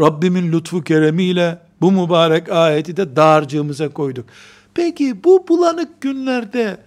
Rabbimin 0.00 0.52
lütfu 0.52 0.84
keremiyle 0.84 1.58
bu 1.80 1.92
mübarek 1.92 2.52
ayeti 2.52 2.96
de 2.96 3.16
dağarcığımıza 3.16 3.88
koyduk. 3.88 4.26
Peki 4.74 5.24
bu 5.24 5.44
bulanık 5.48 6.00
günlerde 6.00 6.78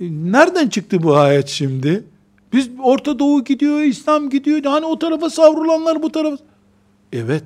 e, 0.00 0.04
nereden 0.10 0.68
çıktı 0.68 1.02
bu 1.02 1.16
ayet 1.16 1.48
şimdi? 1.48 2.04
Biz 2.52 2.68
Orta 2.82 3.18
Doğu 3.18 3.44
gidiyor, 3.44 3.80
İslam 3.80 4.30
gidiyor. 4.30 4.64
Hani 4.64 4.86
o 4.86 4.98
tarafa 4.98 5.30
savrulanlar 5.30 6.02
bu 6.02 6.12
tarafa. 6.12 6.36
Evet, 7.12 7.44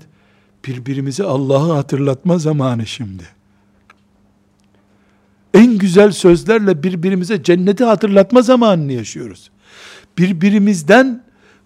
birbirimizi 0.66 1.24
Allah'ı 1.24 1.72
hatırlatma 1.72 2.38
zamanı 2.38 2.86
şimdi. 2.86 3.24
En 5.53 5.77
güzel 5.77 6.11
sözlerle 6.11 6.83
birbirimize 6.83 7.43
cenneti 7.43 7.83
hatırlatma 7.83 8.41
zamanını 8.41 8.93
yaşıyoruz. 8.93 9.49
Birbirimizden 10.17 11.23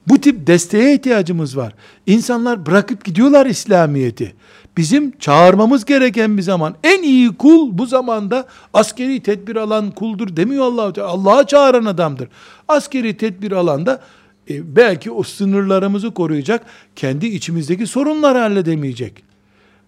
bu 0.08 0.22
tip 0.22 0.48
desteğe 0.48 0.96
ihtiyacımız 0.96 1.58
var. 1.58 1.74
İnsanlar 2.06 2.66
bırakıp 2.66 3.06
gidiyorlar 3.06 3.46
İslamiyet'i. 3.46 4.34
Bizim 4.78 5.18
çağırmamız 5.18 5.86
gereken 5.86 6.38
bir 6.38 6.42
zaman. 6.42 6.76
En 6.84 7.04
iyi 7.04 7.34
kul 7.34 7.78
bu 7.78 7.86
zamanda 7.86 8.48
askeri 8.74 9.24
tedbir 9.24 9.56
alan 9.56 9.92
kuldur 9.92 10.36
demiyor 10.36 10.66
Allah. 10.66 11.04
Allah'a 11.04 11.48
çağıran 11.48 11.86
adamdır. 11.86 12.28
Askeri 12.68 13.18
tedbir 13.18 13.52
alanda 13.52 14.02
e, 14.50 14.76
belki 14.76 15.12
o 15.12 15.24
sınırlarımızı 15.24 16.12
koruyacak, 16.12 16.66
kendi 16.96 17.28
içimizdeki 17.28 17.88
sorunları 17.88 18.38
halledemeyecek. 18.38 19.33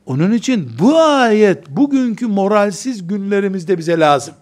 Onun 0.06 0.32
için 0.32 0.72
bu 0.80 1.00
ayet 1.00 1.70
bugünkü 1.70 2.28
moralsiz 2.28 3.08
günlerimizde 3.08 3.78
bize 3.78 4.00
lazım. 4.00 4.36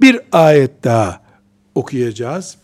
Bir 0.00 0.20
ayet 0.32 0.84
daha 0.84 1.20
okuyacağız. 1.74 2.56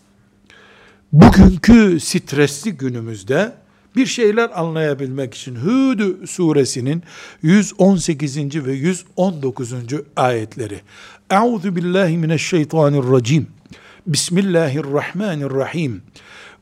Bugünkü 1.11 1.99
stresli 1.99 2.71
günümüzde 2.71 3.53
bir 3.95 4.05
şeyler 4.05 4.59
anlayabilmek 4.59 5.33
için 5.33 5.55
Hud 5.55 6.27
suresinin 6.27 7.03
118. 7.41 8.65
ve 8.65 8.73
119. 8.73 9.73
ayetleri. 10.15 10.81
Euzu 11.31 11.75
billahi 11.75 12.17
mineşşeytanirracim. 12.17 13.47
Bismillahirrahmanirrahim. 14.07 16.01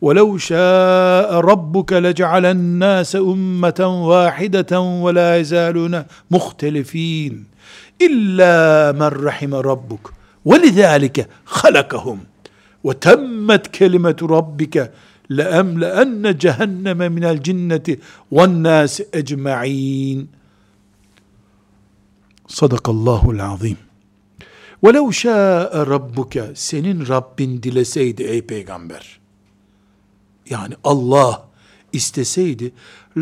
ولو 0.02 0.38
شاء 0.38 1.34
ربك 1.34 1.94
لجعل 1.94 2.46
الناس 2.46 3.16
أمة 3.16 4.04
واحدة 4.08 4.80
ولا 4.80 5.38
يزالون 5.38 6.04
مختلفين 6.32 7.44
إلا 8.02 8.92
من 8.92 9.12
رحم 9.28 9.56
ربك. 9.56 10.08
ولذلك 10.46 11.30
خلقهم. 11.46 12.20
وتمت 12.84 13.68
كلمة 13.68 14.20
ربك 14.22 14.92
لأملأن 15.30 16.38
جهنم 16.38 16.98
من 16.98 17.24
الجنة 17.24 17.98
والناس 18.32 19.04
أجمعين. 19.14 20.28
صدق 22.48 22.90
الله 22.90 23.32
العظيم. 23.32 23.78
ولو 24.82 25.12
شاء 25.12 25.78
ربك 25.78 26.56
senin 26.56 27.08
Rabbin 27.08 27.64
dileseydi 27.64 28.24
ey 28.24 28.42
peygamber 28.42 29.19
yani 30.50 30.74
Allah 30.84 31.46
isteseydi 31.94 32.72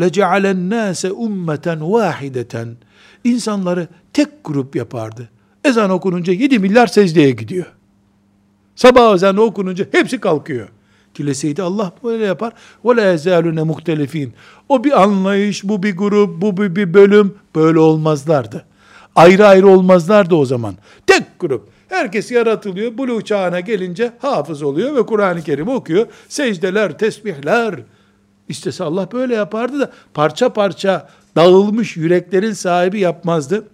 lecealen 0.00 0.70
nase 0.70 1.12
ummeten 1.12 1.92
vahideten 1.92 2.76
insanları 3.24 3.88
tek 4.12 4.44
grup 4.44 4.76
yapardı. 4.76 5.28
Ezan 5.64 5.90
okununca 5.90 6.32
7 6.32 6.58
milyar 6.58 6.86
secdeye 6.86 7.30
gidiyor. 7.30 7.66
Sabah 8.76 9.14
ezanı 9.14 9.40
okununca 9.40 9.86
hepsi 9.92 10.20
kalkıyor. 10.20 10.68
Dileseydi 11.14 11.62
Allah 11.62 11.92
böyle 12.04 12.24
yapar. 12.24 12.52
La 12.86 13.04
yezalune 13.04 13.62
muhtelifin. 13.62 14.32
O 14.68 14.84
bir 14.84 15.02
anlayış, 15.02 15.64
bu 15.64 15.82
bir 15.82 15.96
grup, 15.96 16.42
bu 16.42 16.56
bir, 16.56 16.76
bir 16.76 16.94
bölüm 16.94 17.34
böyle 17.54 17.78
olmazlardı. 17.78 18.64
Ayrı 19.16 19.46
ayrı 19.46 19.68
olmazlardı 19.68 20.34
o 20.34 20.44
zaman. 20.44 20.74
Tek 21.06 21.40
grup. 21.40 21.68
Herkes 21.88 22.30
yaratılıyor. 22.30 22.98
Buluğ 22.98 23.22
çağına 23.22 23.60
gelince 23.60 24.12
hafız 24.18 24.62
oluyor 24.62 24.96
ve 24.96 25.06
Kur'an-ı 25.06 25.42
Kerim 25.42 25.68
okuyor. 25.68 26.06
Secdeler, 26.28 26.98
tesbihler. 26.98 27.74
İstese 28.48 28.84
Allah 28.84 29.08
böyle 29.12 29.34
yapardı 29.34 29.80
da 29.80 29.92
parça 30.14 30.52
parça 30.52 31.08
dağılmış 31.36 31.96
yüreklerin 31.96 32.52
sahibi 32.52 33.00
yapmazdı. 33.00 33.68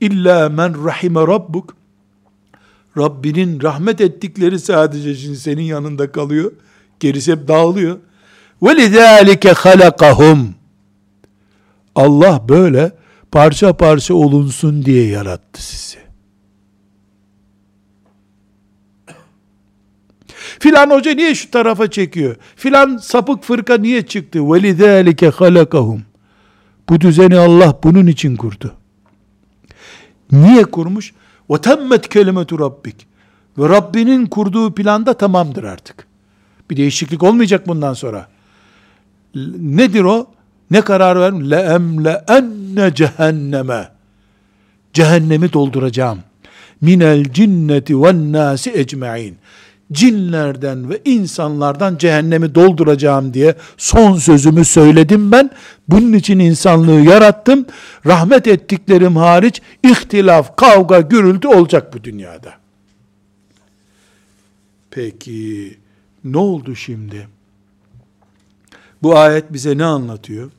İlla 0.00 0.48
men 0.48 0.84
rahime 0.86 1.20
rabbuk. 1.20 1.76
Rabbinin 2.98 3.62
rahmet 3.62 4.00
ettikleri 4.00 4.58
sadece 4.58 5.34
senin 5.34 5.62
yanında 5.62 6.12
kalıyor. 6.12 6.52
Gerisi 7.00 7.32
hep 7.32 7.48
dağılıyor. 7.48 7.98
Ve 8.62 8.76
lidâlike 8.76 9.52
halakahum. 9.52 10.54
Allah 11.94 12.48
böyle 12.48 12.92
parça 13.32 13.76
parça 13.76 14.14
olunsun 14.14 14.84
diye 14.84 15.06
yarattı 15.06 15.62
sizi. 15.62 16.09
Filan 20.59 20.89
hoca 20.89 21.13
niye 21.13 21.35
şu 21.35 21.51
tarafa 21.51 21.89
çekiyor? 21.89 22.35
Filan 22.55 22.97
sapık 22.97 23.43
fırka 23.43 23.77
niye 23.77 24.01
çıktı? 24.01 24.39
وَلِذَٰلِكَ 24.39 25.29
خَلَقَهُمْ 25.29 25.99
Bu 26.89 27.01
düzeni 27.01 27.37
Allah 27.37 27.79
bunun 27.83 28.07
için 28.07 28.35
kurdu. 28.35 28.73
Niye 30.31 30.63
kurmuş? 30.63 31.13
وَتَمَّتْ 31.49 32.07
كَلِمَةُ 32.07 32.47
رَبِّكِ 32.47 32.95
Ve 33.57 33.69
Rabbinin 33.69 34.25
kurduğu 34.25 34.75
planda 34.75 35.13
tamamdır 35.13 35.63
artık. 35.63 36.07
Bir 36.69 36.77
değişiklik 36.77 37.23
olmayacak 37.23 37.67
bundan 37.67 37.93
sonra. 37.93 38.27
Nedir 39.59 40.03
o? 40.03 40.27
Ne 40.71 40.81
karar 40.81 41.19
vermiş? 41.19 41.47
لَاَمْلَاَنَّ 41.47 42.95
cehenneme. 42.95 43.89
Cehennemi 44.93 45.53
dolduracağım. 45.53 46.19
Minel 46.81 47.23
cinneti 47.33 48.01
ve 48.01 48.31
nasi 48.31 48.71
ecmaîn. 48.71 49.37
Cinlerden 49.92 50.90
ve 50.90 51.00
insanlardan 51.04 51.96
cehennemi 51.96 52.54
dolduracağım 52.54 53.34
diye 53.34 53.54
son 53.76 54.18
sözümü 54.18 54.64
söyledim 54.64 55.32
ben. 55.32 55.50
Bunun 55.88 56.12
için 56.12 56.38
insanlığı 56.38 57.00
yarattım. 57.00 57.66
Rahmet 58.06 58.46
ettiklerim 58.46 59.16
hariç 59.16 59.62
ihtilaf, 59.82 60.56
kavga, 60.56 61.00
gürültü 61.00 61.48
olacak 61.48 61.94
bu 61.94 62.04
dünyada. 62.04 62.52
Peki 64.90 65.78
ne 66.24 66.38
oldu 66.38 66.76
şimdi? 66.76 67.28
Bu 69.02 69.18
ayet 69.18 69.52
bize 69.52 69.78
ne 69.78 69.84
anlatıyor? 69.84 70.50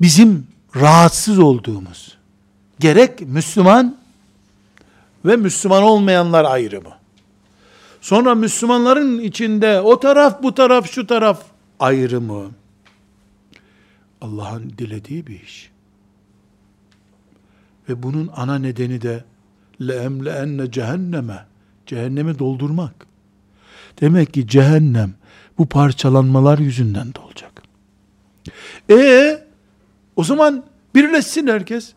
Bizim 0.00 0.46
rahatsız 0.76 1.38
olduğumuz, 1.38 2.18
gerek 2.80 3.20
Müslüman 3.20 4.01
ve 5.24 5.36
Müslüman 5.36 5.82
olmayanlar 5.82 6.44
ayrımı. 6.44 6.92
Sonra 8.00 8.34
Müslümanların 8.34 9.18
içinde 9.18 9.80
o 9.80 10.00
taraf 10.00 10.42
bu 10.42 10.54
taraf 10.54 10.90
şu 10.90 11.06
taraf 11.06 11.42
ayrımı. 11.80 12.50
Allah'ın 14.20 14.72
dilediği 14.78 15.26
bir 15.26 15.42
iş. 15.42 15.70
Ve 17.88 18.02
bunun 18.02 18.30
ana 18.36 18.58
nedeni 18.58 19.02
de 19.02 19.24
leemleenne 19.80 20.70
cehenneme 20.70 21.46
cehennemi 21.86 22.38
doldurmak. 22.38 23.06
Demek 24.00 24.34
ki 24.34 24.46
cehennem 24.46 25.14
bu 25.58 25.66
parçalanmalar 25.66 26.58
yüzünden 26.58 27.14
dolacak. 27.14 27.62
E 28.90 29.38
o 30.16 30.24
zaman 30.24 30.64
birleşsin 30.94 31.46
herkes. 31.46 31.92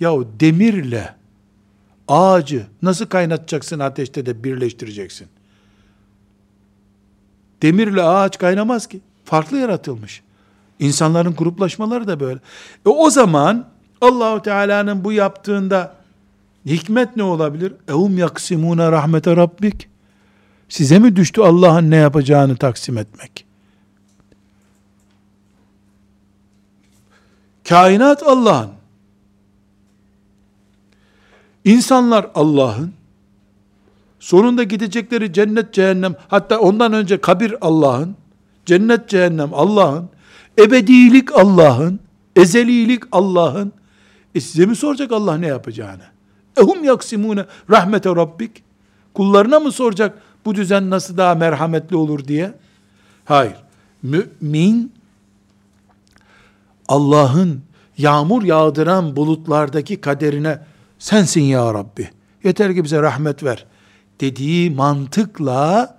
Yahu 0.00 0.28
demirle 0.40 1.14
ağacı 2.08 2.66
nasıl 2.82 3.06
kaynatacaksın 3.06 3.78
ateşte 3.78 4.26
de 4.26 4.44
birleştireceksin? 4.44 5.28
Demirle 7.62 8.02
ağaç 8.02 8.38
kaynamaz 8.38 8.86
ki. 8.86 9.00
Farklı 9.24 9.58
yaratılmış. 9.58 10.22
İnsanların 10.78 11.34
gruplaşmaları 11.34 12.06
da 12.06 12.20
böyle. 12.20 12.40
E 12.86 12.88
o 12.88 13.10
zaman 13.10 13.66
Allahu 14.00 14.42
Teala'nın 14.42 15.04
bu 15.04 15.12
yaptığında 15.12 15.94
hikmet 16.66 17.16
ne 17.16 17.22
olabilir? 17.22 17.72
Ehum 17.88 18.18
yaksimuna 18.18 18.92
rahmete 18.92 19.36
rabbik. 19.36 19.88
Size 20.68 20.98
mi 20.98 21.16
düştü 21.16 21.40
Allah'ın 21.40 21.90
ne 21.90 21.96
yapacağını 21.96 22.56
taksim 22.56 22.98
etmek? 22.98 23.46
Kainat 27.68 28.22
Allah'ın. 28.22 28.70
İnsanlar 31.64 32.30
Allah'ın. 32.34 32.92
Sonunda 34.20 34.62
gidecekleri 34.62 35.32
cennet 35.32 35.74
cehennem, 35.74 36.14
hatta 36.28 36.58
ondan 36.58 36.92
önce 36.92 37.20
kabir 37.20 37.54
Allah'ın, 37.60 38.16
cennet 38.66 39.08
cehennem 39.08 39.54
Allah'ın, 39.54 40.08
ebedilik 40.58 41.32
Allah'ın, 41.36 42.00
ezelilik 42.36 43.02
Allah'ın. 43.12 43.72
E 44.34 44.40
size 44.40 44.66
mi 44.66 44.76
soracak 44.76 45.12
Allah 45.12 45.36
ne 45.36 45.46
yapacağını? 45.46 46.02
Ehum 46.56 46.84
yaksimune 46.84 47.46
rahmete 47.70 48.10
rabbik. 48.10 48.62
Kullarına 49.14 49.60
mı 49.60 49.72
soracak 49.72 50.18
bu 50.44 50.54
düzen 50.54 50.90
nasıl 50.90 51.16
daha 51.16 51.34
merhametli 51.34 51.96
olur 51.96 52.28
diye? 52.28 52.54
Hayır. 53.24 53.56
Mümin 54.02 54.92
Allah'ın 56.88 57.60
yağmur 57.98 58.42
yağdıran 58.42 59.16
bulutlardaki 59.16 60.00
kaderine 60.00 60.58
sensin 61.02 61.42
ya 61.42 61.74
Rabbi. 61.74 62.10
Yeter 62.44 62.74
ki 62.74 62.84
bize 62.84 63.02
rahmet 63.02 63.44
ver 63.44 63.66
dediği 64.20 64.70
mantıkla 64.70 65.96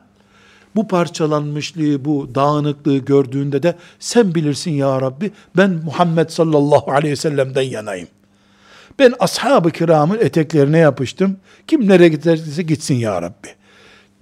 bu 0.76 0.88
parçalanmışlığı, 0.88 2.06
bu 2.06 2.36
dağınıklığı 2.36 2.98
gördüğünde 2.98 3.64
de 3.64 3.76
sen 4.00 4.36
bilirsin 4.36 4.72
ya 4.72 5.02
Rabbi 5.02 5.32
ben 5.58 5.70
Muhammed 5.70 6.30
sallallahu 6.30 6.92
aleyhi 6.92 7.12
ve 7.12 7.16
sellem'den 7.16 7.62
yanayım. 7.62 8.08
Ben 9.00 9.14
ashab-ı 9.20 9.72
kiramın 9.72 10.18
eteklerine 10.18 10.78
yapıştım. 10.78 11.38
Kim 11.68 11.90
nereye 11.90 12.10
giderse 12.10 12.64
gitsin 12.64 12.96
ya 12.96 13.22
Rabbi. 13.22 13.48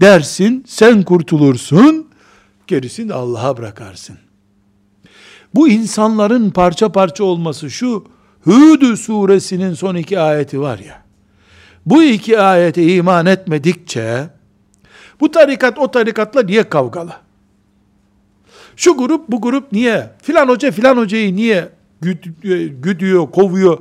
Dersin, 0.01 0.65
sen 0.67 1.03
kurtulursun, 1.03 2.07
gerisini 2.67 3.09
de 3.09 3.13
Allah'a 3.13 3.57
bırakarsın. 3.57 4.17
Bu 5.55 5.69
insanların 5.69 6.49
parça 6.49 6.91
parça 6.91 7.23
olması 7.23 7.71
şu, 7.71 8.05
Hud 8.43 8.95
suresinin 8.95 9.73
son 9.73 9.95
iki 9.95 10.19
ayeti 10.19 10.59
var 10.59 10.79
ya, 10.79 11.03
bu 11.85 12.03
iki 12.03 12.39
ayete 12.39 12.95
iman 12.95 13.25
etmedikçe, 13.25 14.29
bu 15.19 15.31
tarikat 15.31 15.79
o 15.79 15.91
tarikatla 15.91 16.43
niye 16.43 16.69
kavgalı? 16.69 17.13
Şu 18.75 18.97
grup 18.97 19.27
bu 19.29 19.41
grup 19.41 19.71
niye? 19.71 20.11
Filan 20.21 20.47
hoca 20.47 20.71
filan 20.71 20.97
hocayı 20.97 21.35
niye 21.35 21.69
güdüyor, 22.81 23.31
kovuyor? 23.31 23.77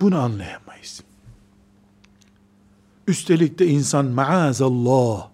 Bunu 0.00 0.18
anlayamayız. 0.18 1.02
Üstelik 3.06 3.58
de 3.58 3.66
insan 3.66 4.06
maazallah 4.06 5.28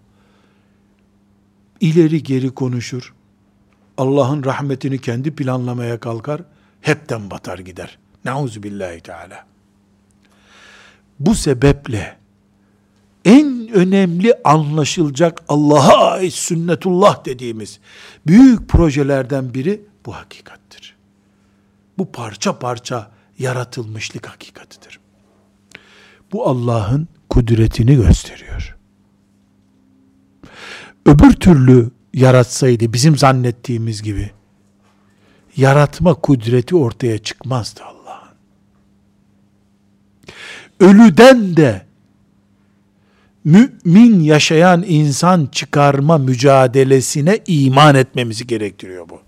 ileri 1.80 2.22
geri 2.22 2.50
konuşur. 2.50 3.14
Allah'ın 3.98 4.44
rahmetini 4.44 4.98
kendi 4.98 5.30
planlamaya 5.30 6.00
kalkar. 6.00 6.42
Hepten 6.80 7.30
batar 7.30 7.58
gider. 7.58 7.98
Nauzu 8.26 8.62
billahi 8.62 9.00
teala. 9.00 9.46
Bu 11.20 11.34
sebeple 11.34 12.16
en 13.24 13.68
önemli 13.74 14.34
anlaşılacak 14.44 15.42
Allah'a 15.48 16.10
ait 16.10 16.32
sünnetullah 16.32 17.24
dediğimiz 17.24 17.80
büyük 18.26 18.68
projelerden 18.68 19.54
biri 19.54 19.82
bu 20.06 20.14
hakikattir. 20.14 20.96
Bu 21.98 22.12
parça 22.12 22.58
parça 22.58 23.10
yaratılmışlık 23.38 24.28
hakikatidir. 24.28 25.00
Bu 26.32 26.48
Allah'ın 26.48 27.08
kudretini 27.30 27.94
gösteriyor. 27.94 28.76
Öbür 31.06 31.32
türlü 31.32 31.90
yaratsaydı 32.14 32.92
bizim 32.92 33.18
zannettiğimiz 33.18 34.02
gibi 34.02 34.30
yaratma 35.56 36.14
kudreti 36.14 36.76
ortaya 36.76 37.18
çıkmazdı 37.18 37.84
Allah'ın. 37.84 37.95
Ölüden 40.80 41.56
de 41.56 41.86
mümin 43.44 44.20
yaşayan 44.20 44.84
insan 44.86 45.46
çıkarma 45.46 46.18
mücadelesine 46.18 47.38
iman 47.46 47.94
etmemizi 47.94 48.46
gerektiriyor 48.46 49.08
bu. 49.08 49.20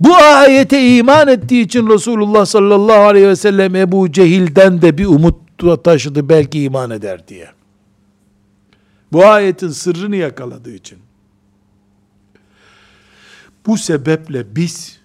Bu 0.00 0.14
ayete 0.14 0.96
iman 0.96 1.28
ettiği 1.28 1.64
için 1.64 1.88
Resulullah 1.88 2.46
sallallahu 2.46 3.02
aleyhi 3.02 3.28
ve 3.28 3.36
sellem 3.36 3.76
Ebu 3.76 4.12
Cehil'den 4.12 4.82
de 4.82 4.98
bir 4.98 5.06
umut 5.06 5.42
taşıdı 5.84 6.28
belki 6.28 6.62
iman 6.62 6.90
eder 6.90 7.28
diye. 7.28 7.48
Bu 9.12 9.26
ayetin 9.26 9.68
sırrını 9.68 10.16
yakaladığı 10.16 10.74
için. 10.74 10.98
Bu 13.66 13.78
sebeple 13.78 14.56
biz 14.56 14.98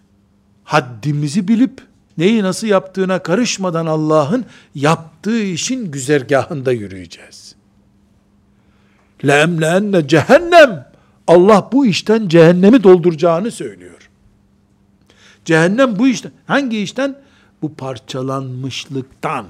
haddimizi 0.64 1.48
bilip 1.48 1.87
neyi 2.18 2.44
nasıl 2.44 2.68
yaptığına 2.68 3.24
karışmadan 3.24 3.86
Allah'ın 3.86 4.46
yaptığı 4.76 5.44
işin 5.44 5.92
güzergahında 5.92 6.72
yürüyeceğiz. 6.72 7.56
Lemlenne 9.28 10.08
cehennem 10.08 10.92
Allah 11.28 11.70
bu 11.72 11.86
işten 11.86 12.28
cehennemi 12.28 12.84
dolduracağını 12.84 13.52
söylüyor. 13.52 14.10
Cehennem 15.46 16.00
bu 16.00 16.08
işten. 16.08 16.32
Hangi 16.48 16.82
işten? 16.82 17.16
Bu 17.62 17.76
parçalanmışlıktan. 17.76 19.46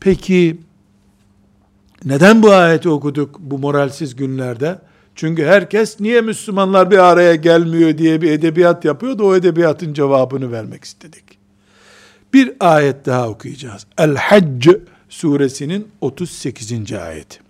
Peki 0.00 0.58
Neden 2.04 2.42
bu 2.42 2.52
ayeti 2.52 2.88
okuduk 2.88 3.38
bu 3.40 3.58
moralsiz 3.58 4.16
günlerde? 4.16 4.78
Çünkü 5.14 5.44
herkes 5.44 6.00
niye 6.00 6.20
Müslümanlar 6.20 6.90
bir 6.90 6.98
araya 6.98 7.34
gelmiyor 7.34 7.98
diye 7.98 8.22
bir 8.22 8.30
edebiyat 8.30 8.84
yapıyor 8.84 9.18
da 9.18 9.24
o 9.24 9.34
edebiyatın 9.34 9.92
cevabını 9.92 10.52
vermek 10.52 10.84
istedik. 10.84 11.24
Bir 12.34 12.52
ayet 12.60 13.06
daha 13.06 13.28
okuyacağız. 13.28 13.86
El-Hac 13.98 14.68
suresinin 15.08 15.88
38. 16.00 16.92
ayeti. 16.92 17.40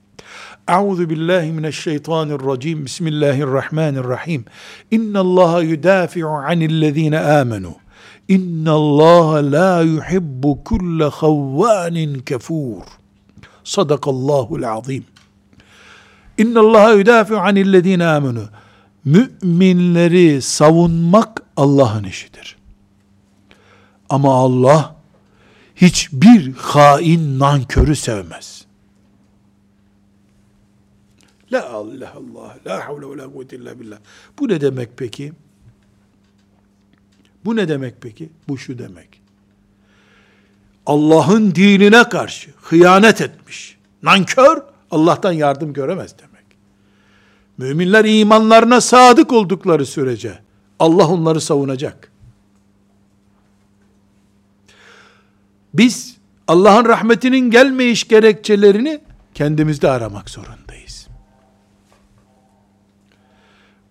Euzu 0.68 1.10
billahi 1.10 1.52
mineşşeytanirracim. 1.52 2.84
Bismillahirrahmanirrahim. 2.84 4.44
İnallaha 4.90 5.62
yudafi'u 5.62 6.28
anillezine 6.28 7.20
amenu. 7.20 7.74
İnallaha 8.28 9.52
la 9.52 9.82
yuhibbu 9.82 10.64
kulle 10.64 11.04
havvanin 11.04 12.18
kefur. 12.18 12.82
Sadakallahul 13.64 14.62
azim. 14.62 15.04
İnallaha 16.40 16.92
yudafi'u 16.92 17.36
anillezine 17.36 18.06
amenu. 18.06 18.48
Müminleri 19.04 20.42
savunmak 20.42 21.42
Allah'ın 21.56 22.04
işidir. 22.04 22.56
Ama 24.08 24.34
Allah 24.34 24.96
hiçbir 25.76 26.52
hain 26.52 27.38
nankörü 27.38 27.96
sevmez. 27.96 28.64
La 31.52 31.70
Allah 31.70 32.14
Allah, 32.16 32.56
la 32.66 32.88
havle 32.88 33.10
ve 33.10 33.16
la 33.16 33.32
kuvvete 33.32 33.56
illa 33.56 33.80
billah. 33.80 33.98
Bu 34.38 34.48
ne 34.48 34.60
demek 34.60 34.88
peki? 34.96 35.32
Bu 37.44 37.56
ne 37.56 37.68
demek 37.68 37.94
peki? 38.00 38.28
Bu 38.48 38.58
şu 38.58 38.78
demek. 38.78 39.20
Allah'ın 40.86 41.54
dinine 41.54 42.08
karşı 42.08 42.50
hıyanet 42.62 43.20
etmiş. 43.20 43.78
Nankör 44.02 44.62
Allah'tan 44.90 45.32
yardım 45.32 45.72
göremez 45.72 46.18
demek. 46.18 46.29
Müminler 47.60 48.04
imanlarına 48.04 48.80
sadık 48.80 49.32
oldukları 49.32 49.86
sürece 49.86 50.38
Allah 50.78 51.08
onları 51.08 51.40
savunacak. 51.40 52.12
Biz 55.74 56.16
Allah'ın 56.48 56.84
rahmetinin 56.84 57.50
gelmeyiş 57.50 58.08
gerekçelerini 58.08 59.00
kendimizde 59.34 59.90
aramak 59.90 60.30
zorundayız. 60.30 61.08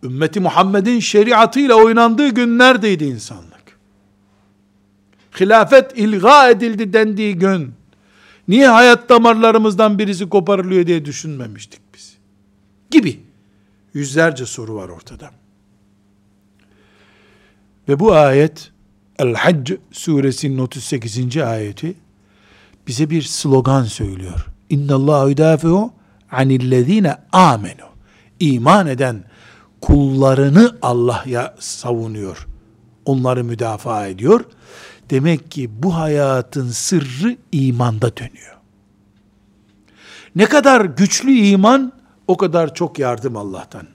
Ümmeti 0.03 0.39
Muhammed'in 0.39 0.99
şeriatıyla 0.99 1.75
oynandığı 1.75 2.29
günlerdeydi 2.29 3.03
insanlık. 3.03 3.79
Hilafet 5.39 5.97
ilga 5.97 6.49
edildi 6.49 6.93
dendiği 6.93 7.35
gün, 7.35 7.73
niye 8.47 8.67
hayat 8.67 9.09
damarlarımızdan 9.09 9.99
birisi 9.99 10.29
koparılıyor 10.29 10.87
diye 10.87 11.05
düşünmemiştik 11.05 11.81
biz. 11.93 12.17
Gibi 12.91 13.28
yüzlerce 13.93 14.45
soru 14.45 14.75
var 14.75 14.89
ortada. 14.89 15.31
Ve 17.89 17.99
bu 17.99 18.13
ayet, 18.13 18.71
El-Hac 19.19 19.71
suresinin 19.91 20.57
38. 20.57 21.37
ayeti, 21.37 21.95
bize 22.87 23.09
bir 23.09 23.21
slogan 23.21 23.83
söylüyor. 23.83 24.45
İnna 24.69 24.95
Allah 24.95 25.29
yudafi'u 25.29 25.93
anillezine 26.31 27.15
amenu. 27.31 27.89
İman 28.39 28.87
eden 28.87 29.23
kullarını 29.81 30.77
Allah'ya 30.81 31.55
savunuyor. 31.59 32.47
Onları 33.05 33.43
müdafaa 33.43 34.07
ediyor. 34.07 34.45
Demek 35.09 35.51
ki 35.51 35.83
bu 35.83 35.95
hayatın 35.95 36.69
sırrı 36.69 37.37
imanda 37.51 38.17
dönüyor. 38.17 38.57
Ne 40.35 40.45
kadar 40.45 40.85
güçlü 40.85 41.31
iman, 41.31 41.93
o 42.29 42.37
kadar 42.37 42.73
çok 42.73 42.99
yardım 42.99 43.37
Allah'tan. 43.37 43.87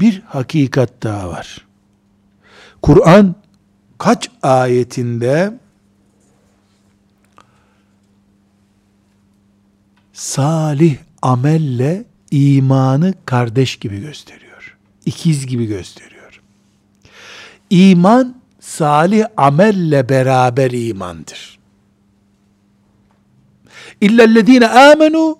Bir 0.00 0.20
hakikat 0.20 1.02
daha 1.02 1.28
var. 1.28 1.66
Kur'an 2.82 3.34
kaç 3.98 4.30
ayetinde 4.42 5.58
salih 10.12 10.96
amelle 11.22 12.04
imanı 12.30 13.14
kardeş 13.26 13.76
gibi 13.76 14.00
gösteriyor. 14.00 14.76
İkiz 15.06 15.46
gibi 15.46 15.66
gösteriyor. 15.66 16.42
İman 17.70 18.36
salih 18.60 19.26
amelle 19.36 20.08
beraber 20.08 20.70
imandır. 20.70 21.61
İllellezine 24.02 24.68
amenu 24.68 25.38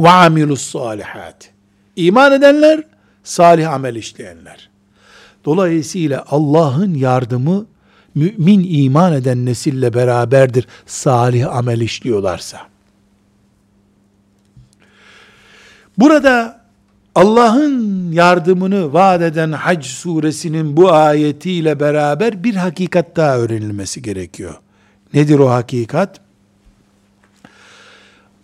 ve 0.00 0.08
amilus 0.08 0.62
salihat. 0.62 1.50
İman 1.96 2.32
edenler, 2.32 2.82
salih 3.24 3.72
amel 3.72 3.94
işleyenler. 3.94 4.70
Dolayısıyla 5.44 6.24
Allah'ın 6.28 6.94
yardımı 6.94 7.66
mümin 8.14 8.66
iman 8.68 9.12
eden 9.12 9.46
nesille 9.46 9.94
beraberdir 9.94 10.66
salih 10.86 11.56
amel 11.56 11.80
işliyorlarsa. 11.80 12.60
Burada 15.98 16.60
Allah'ın 17.14 18.12
yardımını 18.12 18.92
vaat 18.92 19.22
eden 19.22 19.52
Hac 19.52 19.86
suresinin 19.86 20.76
bu 20.76 20.92
ayetiyle 20.92 21.80
beraber 21.80 22.44
bir 22.44 22.54
hakikat 22.54 23.16
daha 23.16 23.38
öğrenilmesi 23.38 24.02
gerekiyor. 24.02 24.54
Nedir 25.14 25.38
o 25.38 25.50
hakikat? 25.50 26.23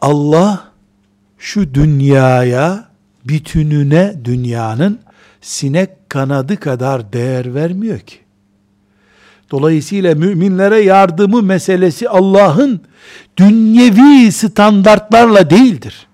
Allah 0.01 0.65
şu 1.39 1.75
dünyaya 1.75 2.89
bütününe 3.25 4.15
dünyanın 4.25 5.01
sinek 5.41 6.11
kanadı 6.11 6.61
kadar 6.61 7.13
değer 7.13 7.55
vermiyor 7.55 7.99
ki. 7.99 8.17
Dolayısıyla 9.51 10.15
müminlere 10.15 10.81
yardımı 10.81 11.43
meselesi 11.43 12.09
Allah'ın 12.09 12.81
dünyevi 13.37 14.33
standartlarla 14.33 15.51
değildir. 15.51 16.07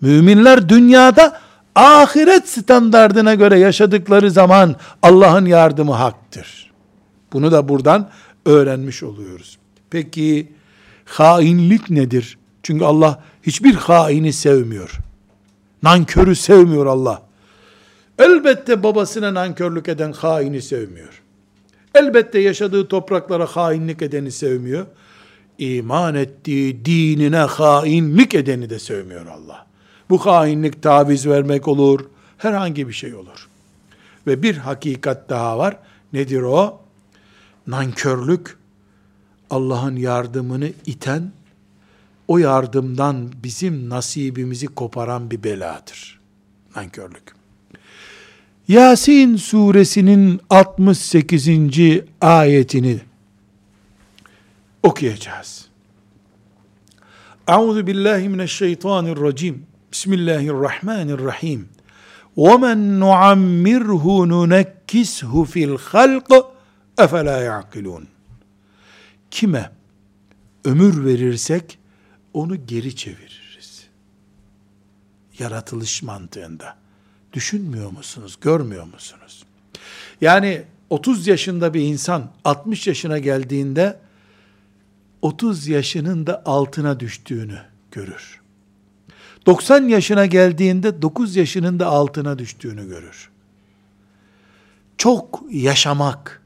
Müminler 0.00 0.68
dünyada 0.68 1.40
ahiret 1.74 2.48
standardına 2.48 3.34
göre 3.34 3.58
yaşadıkları 3.58 4.30
zaman 4.30 4.76
Allah'ın 5.02 5.46
yardımı 5.46 5.92
haktır. 5.92 6.70
Bunu 7.32 7.52
da 7.52 7.68
buradan 7.68 8.10
öğrenmiş 8.46 9.02
oluyoruz. 9.02 9.58
Peki 9.90 10.52
hainlik 11.04 11.90
nedir? 11.90 12.38
Çünkü 12.68 12.84
Allah 12.84 13.22
hiçbir 13.42 13.74
haini 13.74 14.32
sevmiyor. 14.32 14.90
Nankörü 15.82 16.36
sevmiyor 16.36 16.86
Allah. 16.86 17.22
Elbette 18.18 18.82
babasına 18.82 19.34
nankörlük 19.34 19.88
eden 19.88 20.12
haini 20.12 20.62
sevmiyor. 20.62 21.22
Elbette 21.94 22.38
yaşadığı 22.38 22.88
topraklara 22.88 23.46
hainlik 23.46 24.02
edeni 24.02 24.32
sevmiyor. 24.32 24.86
İman 25.58 26.14
ettiği 26.14 26.84
dinine 26.84 27.36
hainlik 27.36 28.34
edeni 28.34 28.70
de 28.70 28.78
sevmiyor 28.78 29.26
Allah. 29.26 29.66
Bu 30.10 30.26
hainlik 30.26 30.82
taviz 30.82 31.26
vermek 31.26 31.68
olur, 31.68 32.00
herhangi 32.38 32.88
bir 32.88 32.92
şey 32.92 33.14
olur. 33.14 33.48
Ve 34.26 34.42
bir 34.42 34.56
hakikat 34.56 35.28
daha 35.28 35.58
var. 35.58 35.76
Nedir 36.12 36.42
o? 36.42 36.80
Nankörlük 37.66 38.56
Allah'ın 39.50 39.96
yardımını 39.96 40.70
iten, 40.86 41.32
o 42.27 42.37
yardımdan 42.37 43.31
bizim 43.43 43.89
nasibimizi 43.89 44.67
koparan 44.67 45.31
bir 45.31 45.43
beladır. 45.43 46.19
Nankörlük. 46.75 47.23
Yasin 48.67 49.35
suresinin 49.35 50.41
68. 50.49 51.49
ayetini 52.21 52.99
okuyacağız. 54.83 55.65
Euzu 57.47 57.87
billahi 57.87 58.29
mineşşeytanirracim. 58.29 59.65
Bismillahirrahmanirrahim. 59.91 61.69
وَمَنْ 62.37 62.79
نُعَمِّرْهُ 62.99 64.05
نُنَكِّسْهُ 64.33 65.31
فِي 65.51 65.61
الْخَلْقِ 65.69 66.29
اَفَلَا 66.97 67.37
يَعْقِلُونَ 67.49 68.03
Kime 69.31 69.71
ömür 70.65 71.05
verirsek 71.05 71.76
onu 72.38 72.66
geri 72.66 72.96
çeviririz. 72.96 73.86
Yaratılış 75.38 76.02
mantığında. 76.02 76.76
Düşünmüyor 77.32 77.90
musunuz? 77.90 78.38
Görmüyor 78.40 78.84
musunuz? 78.84 79.44
Yani 80.20 80.62
30 80.90 81.26
yaşında 81.26 81.74
bir 81.74 81.80
insan 81.80 82.30
60 82.44 82.86
yaşına 82.86 83.18
geldiğinde 83.18 84.00
30 85.22 85.68
yaşının 85.68 86.26
da 86.26 86.42
altına 86.44 87.00
düştüğünü 87.00 87.62
görür. 87.90 88.40
90 89.46 89.88
yaşına 89.88 90.26
geldiğinde 90.26 91.02
9 91.02 91.36
yaşının 91.36 91.78
da 91.78 91.86
altına 91.86 92.38
düştüğünü 92.38 92.88
görür. 92.88 93.30
Çok 94.98 95.42
yaşamak 95.50 96.42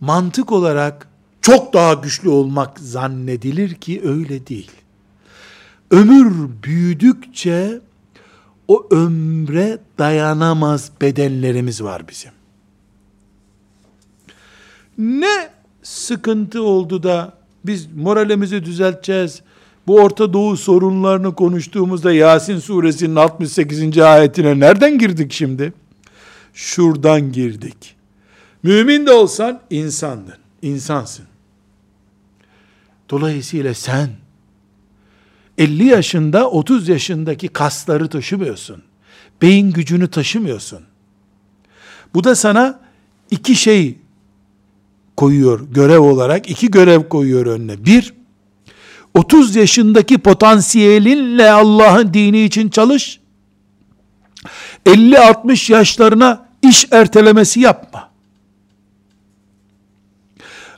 mantık 0.00 0.52
olarak 0.52 1.08
çok 1.46 1.72
daha 1.72 1.94
güçlü 1.94 2.28
olmak 2.28 2.80
zannedilir 2.80 3.74
ki 3.74 4.02
öyle 4.04 4.46
değil. 4.46 4.70
Ömür 5.90 6.48
büyüdükçe 6.62 7.80
o 8.68 8.86
ömre 8.90 9.78
dayanamaz 9.98 10.90
bedenlerimiz 11.00 11.82
var 11.82 12.08
bizim. 12.08 12.30
Ne 14.98 15.48
sıkıntı 15.82 16.62
oldu 16.62 17.02
da 17.02 17.32
biz 17.64 17.92
moralimizi 17.96 18.64
düzelteceğiz. 18.64 19.42
Bu 19.86 19.96
Orta 19.96 20.32
Doğu 20.32 20.56
sorunlarını 20.56 21.34
konuştuğumuzda 21.34 22.12
Yasin 22.12 22.58
suresinin 22.58 23.16
68. 23.16 23.98
ayetine 23.98 24.60
nereden 24.60 24.98
girdik 24.98 25.32
şimdi? 25.32 25.72
Şuradan 26.54 27.32
girdik. 27.32 27.96
Mümin 28.62 29.06
de 29.06 29.12
olsan 29.12 29.60
insandın, 29.70 30.36
insansın. 30.62 31.24
Dolayısıyla 33.10 33.74
sen 33.74 34.10
50 35.58 35.84
yaşında 35.84 36.50
30 36.50 36.88
yaşındaki 36.88 37.48
kasları 37.48 38.08
taşımıyorsun. 38.08 38.82
Beyin 39.42 39.72
gücünü 39.72 40.10
taşımıyorsun. 40.10 40.80
Bu 42.14 42.24
da 42.24 42.34
sana 42.34 42.80
iki 43.30 43.56
şey 43.56 43.98
koyuyor 45.16 45.60
görev 45.70 46.00
olarak. 46.00 46.50
iki 46.50 46.70
görev 46.70 47.08
koyuyor 47.08 47.46
önüne. 47.46 47.84
Bir, 47.84 48.14
30 49.14 49.56
yaşındaki 49.56 50.18
potansiyelinle 50.18 51.50
Allah'ın 51.50 52.14
dini 52.14 52.44
için 52.44 52.68
çalış. 52.68 53.20
50-60 54.86 55.72
yaşlarına 55.72 56.48
iş 56.62 56.86
ertelemesi 56.90 57.60
yapma. 57.60 58.10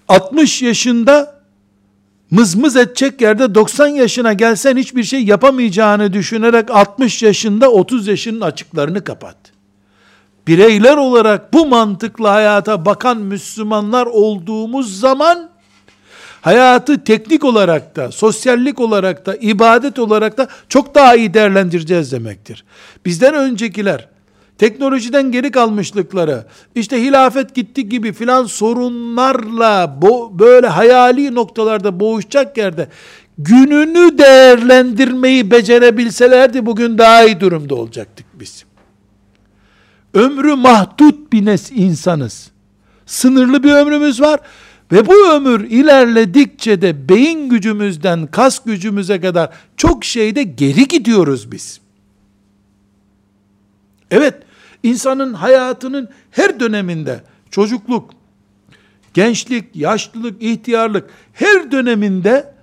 60 0.08 0.62
yaşında 0.62 1.37
mızmız 2.30 2.76
edecek 2.76 3.20
yerde 3.20 3.54
90 3.54 3.88
yaşına 3.88 4.32
gelsen 4.32 4.76
hiçbir 4.76 5.04
şey 5.04 5.24
yapamayacağını 5.24 6.12
düşünerek 6.12 6.70
60 6.70 7.22
yaşında 7.22 7.70
30 7.70 8.06
yaşının 8.06 8.40
açıklarını 8.40 9.04
kapat. 9.04 9.36
Bireyler 10.46 10.96
olarak 10.96 11.52
bu 11.52 11.66
mantıkla 11.66 12.32
hayata 12.32 12.84
bakan 12.84 13.18
Müslümanlar 13.18 14.06
olduğumuz 14.06 15.00
zaman 15.00 15.50
hayatı 16.40 17.04
teknik 17.04 17.44
olarak 17.44 17.96
da, 17.96 18.12
sosyallik 18.12 18.80
olarak 18.80 19.26
da, 19.26 19.36
ibadet 19.36 19.98
olarak 19.98 20.38
da 20.38 20.48
çok 20.68 20.94
daha 20.94 21.16
iyi 21.16 21.34
değerlendireceğiz 21.34 22.12
demektir. 22.12 22.64
Bizden 23.04 23.34
öncekiler 23.34 24.08
teknolojiden 24.58 25.32
geri 25.32 25.50
kalmışlıkları, 25.50 26.46
işte 26.74 27.02
hilafet 27.02 27.54
gitti 27.54 27.88
gibi 27.88 28.12
filan 28.12 28.44
sorunlarla 28.44 29.98
böyle 30.38 30.66
hayali 30.66 31.34
noktalarda 31.34 32.00
boğuşacak 32.00 32.58
yerde 32.58 32.88
gününü 33.38 34.18
değerlendirmeyi 34.18 35.50
becerebilselerdi 35.50 36.66
bugün 36.66 36.98
daha 36.98 37.24
iyi 37.24 37.40
durumda 37.40 37.74
olacaktık 37.74 38.26
biz. 38.34 38.64
Ömrü 40.14 40.54
mahdut 40.54 41.32
bir 41.32 41.44
nes 41.44 41.70
insanız. 41.74 42.50
Sınırlı 43.06 43.62
bir 43.62 43.72
ömrümüz 43.72 44.20
var 44.20 44.40
ve 44.92 45.06
bu 45.06 45.32
ömür 45.32 45.70
ilerledikçe 45.70 46.82
de 46.82 47.08
beyin 47.08 47.48
gücümüzden 47.48 48.26
kas 48.26 48.64
gücümüze 48.64 49.20
kadar 49.20 49.50
çok 49.76 50.04
şeyde 50.04 50.42
geri 50.42 50.88
gidiyoruz 50.88 51.52
biz. 51.52 51.80
Evet, 54.10 54.34
insanın 54.88 55.34
hayatının 55.34 56.08
her 56.30 56.60
döneminde 56.60 57.22
çocukluk, 57.50 58.10
gençlik, 59.14 59.76
yaşlılık, 59.76 60.42
ihtiyarlık 60.42 61.10
her 61.32 61.72
döneminde 61.72 62.54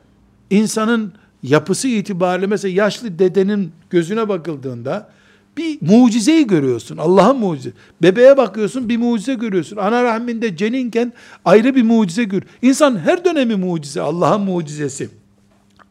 insanın 0.49 1.13
yapısı 1.43 1.87
itibariyle 1.87 2.47
mesela 2.47 2.73
yaşlı 2.75 3.19
dedenin 3.19 3.71
gözüne 3.89 4.29
bakıldığında 4.29 5.09
bir 5.57 5.77
mucizeyi 5.81 6.47
görüyorsun. 6.47 6.97
Allah'ın 6.97 7.37
mucize. 7.37 7.71
Bebeğe 8.01 8.37
bakıyorsun 8.37 8.89
bir 8.89 8.97
mucize 8.97 9.33
görüyorsun. 9.33 9.77
Ana 9.77 10.03
rahminde 10.03 10.57
ceninken 10.57 11.13
ayrı 11.45 11.75
bir 11.75 11.83
mucize 11.83 12.23
gör. 12.23 12.41
İnsan 12.61 12.97
her 12.97 13.25
dönemi 13.25 13.55
mucize. 13.55 14.01
Allah'ın 14.01 14.41
mucizesi. 14.41 15.09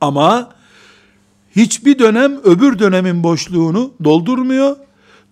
Ama 0.01 0.51
hiçbir 1.57 1.99
dönem 1.99 2.41
öbür 2.45 2.79
dönemin 2.79 3.23
boşluğunu 3.23 3.93
doldurmuyor. 4.05 4.77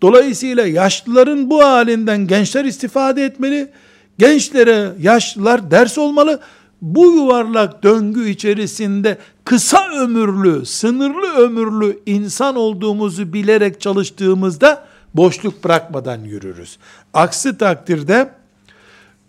Dolayısıyla 0.02 0.66
yaşlıların 0.66 1.50
bu 1.50 1.64
halinden 1.64 2.26
gençler 2.26 2.64
istifade 2.64 3.24
etmeli. 3.24 3.70
Gençlere 4.18 4.92
yaşlılar 5.00 5.70
ders 5.70 5.98
olmalı. 5.98 6.40
Bu 6.82 7.04
yuvarlak 7.04 7.82
döngü 7.82 8.28
içerisinde 8.28 9.18
kısa 9.44 9.90
ömürlü, 9.90 10.66
sınırlı 10.66 11.32
ömürlü 11.32 12.00
insan 12.06 12.56
olduğumuzu 12.56 13.32
bilerek 13.32 13.80
çalıştığımızda 13.80 14.84
boşluk 15.14 15.64
bırakmadan 15.64 16.24
yürürüz. 16.24 16.78
Aksi 17.14 17.58
takdirde 17.58 18.30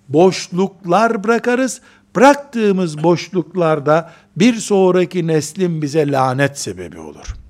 boşluklar 0.10 1.24
bırakarız. 1.24 1.82
Bıraktığımız 2.16 3.04
boşluklarda 3.04 4.12
bir 4.36 4.54
sonraki 4.56 5.28
neslin 5.28 5.82
bize 5.82 6.12
lanet 6.12 6.60
sebebi 6.60 7.00
olur. 7.00 7.43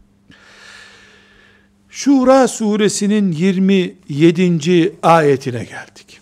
Şura 1.92 2.48
suresinin 2.48 3.32
27. 3.32 4.92
ayetine 5.02 5.64
geldik. 5.64 6.18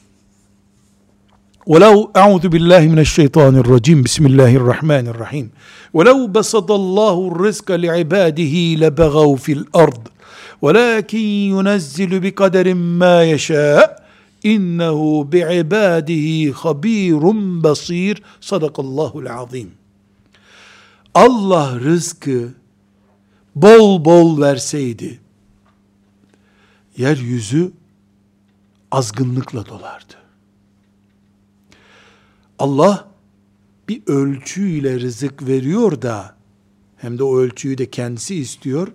ولو 1.66 2.10
أعوذ 2.16 2.48
بالله 2.48 2.80
من 2.94 2.98
الشيطان 2.98 3.56
الرجيم 3.56 4.02
بسم 4.02 4.26
الله 4.26 4.52
الرحمن 4.56 5.08
الرحيم 5.08 5.50
ولو 5.96 6.26
بسط 6.26 6.70
الله 6.70 7.28
الرزق 7.32 7.68
لعباده 7.84 8.54
لبغوا 8.82 9.36
في 9.36 9.52
الأرض 9.52 10.08
ولكن 10.62 11.18
ينزل 11.54 12.20
بقدر 12.20 12.74
ما 12.74 13.16
يشاء 13.24 14.06
إنه 14.46 15.24
بعباده 15.24 16.52
خبير 16.52 17.22
بصير 17.64 18.22
صدق 18.40 18.80
الله 18.80 19.12
العظيم 19.16 19.70
Allah 21.14 21.80
rızkı 21.80 22.54
bol 23.56 24.04
bol 24.04 24.40
verseydi 24.40 25.19
yeryüzü 26.97 27.71
azgınlıkla 28.91 29.65
dolardı. 29.65 30.13
Allah 32.59 33.07
bir 33.89 34.01
ölçüyle 34.07 34.99
rızık 34.99 35.47
veriyor 35.47 36.01
da 36.01 36.35
hem 36.97 37.17
de 37.17 37.23
o 37.23 37.37
ölçüyü 37.37 37.77
de 37.77 37.89
kendisi 37.89 38.35
istiyor. 38.35 38.87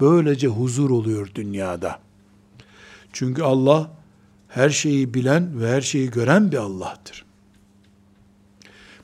Böylece 0.00 0.46
huzur 0.46 0.90
oluyor 0.90 1.30
dünyada. 1.34 2.00
Çünkü 3.12 3.42
Allah 3.42 3.90
her 4.48 4.70
şeyi 4.70 5.14
bilen 5.14 5.60
ve 5.60 5.70
her 5.70 5.80
şeyi 5.80 6.10
gören 6.10 6.52
bir 6.52 6.56
Allah'tır. 6.56 7.24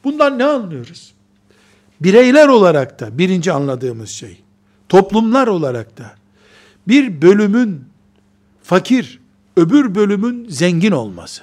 Bundan 0.04 0.38
ne 0.38 0.44
anlıyoruz? 0.44 1.14
Bireyler 2.00 2.48
olarak 2.48 3.00
da 3.00 3.18
birinci 3.18 3.52
anladığımız 3.52 4.08
şey, 4.08 4.42
toplumlar 4.88 5.46
olarak 5.46 5.98
da 5.98 6.14
bir 6.88 7.22
bölümün 7.22 7.84
fakir, 8.66 9.20
öbür 9.56 9.94
bölümün 9.94 10.48
zengin 10.48 10.92
olması 10.92 11.42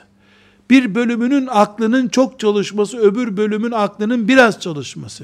bir 0.70 0.96
bölümünün 0.96 1.48
aklının 1.52 2.08
çok 2.08 2.40
çalışması, 2.40 2.98
öbür 2.98 3.38
bölümün 3.38 3.72
aklının 3.72 4.28
biraz 4.28 4.60
çalışması. 4.60 5.24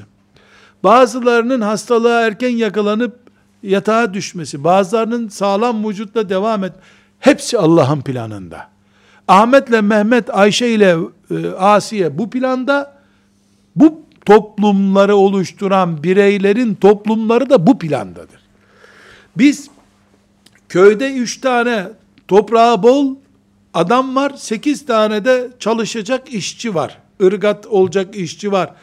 Bazılarının 0.83 1.61
hastalığa 1.61 2.21
erken 2.21 2.49
yakalanıp 2.49 3.19
yatağa 3.63 4.13
düşmesi, 4.13 4.63
bazılarının 4.63 5.27
sağlam 5.27 5.89
vücutla 5.89 6.29
devam 6.29 6.63
et. 6.63 6.73
Hepsi 7.19 7.57
Allah'ın 7.57 8.01
planında. 8.01 8.67
Ahmet'le 9.27 9.81
Mehmet, 9.81 10.29
Ayşe 10.29 10.67
ile 10.67 10.97
e, 11.31 11.47
Asiye 11.47 12.17
bu 12.17 12.29
planda, 12.29 12.97
bu 13.75 14.01
toplumları 14.25 15.15
oluşturan 15.15 16.03
bireylerin 16.03 16.75
toplumları 16.75 17.49
da 17.49 17.67
bu 17.67 17.79
plandadır. 17.79 18.39
Biz 19.37 19.69
köyde 20.69 21.13
üç 21.13 21.41
tane 21.41 21.87
toprağı 22.27 22.83
bol, 22.83 23.15
adam 23.73 24.15
var, 24.15 24.33
sekiz 24.37 24.85
tane 24.85 25.25
de 25.25 25.49
çalışacak 25.59 26.33
işçi 26.33 26.75
var. 26.75 26.97
Irgat 27.19 27.67
olacak 27.67 28.15
işçi 28.15 28.51
var. 28.51 28.73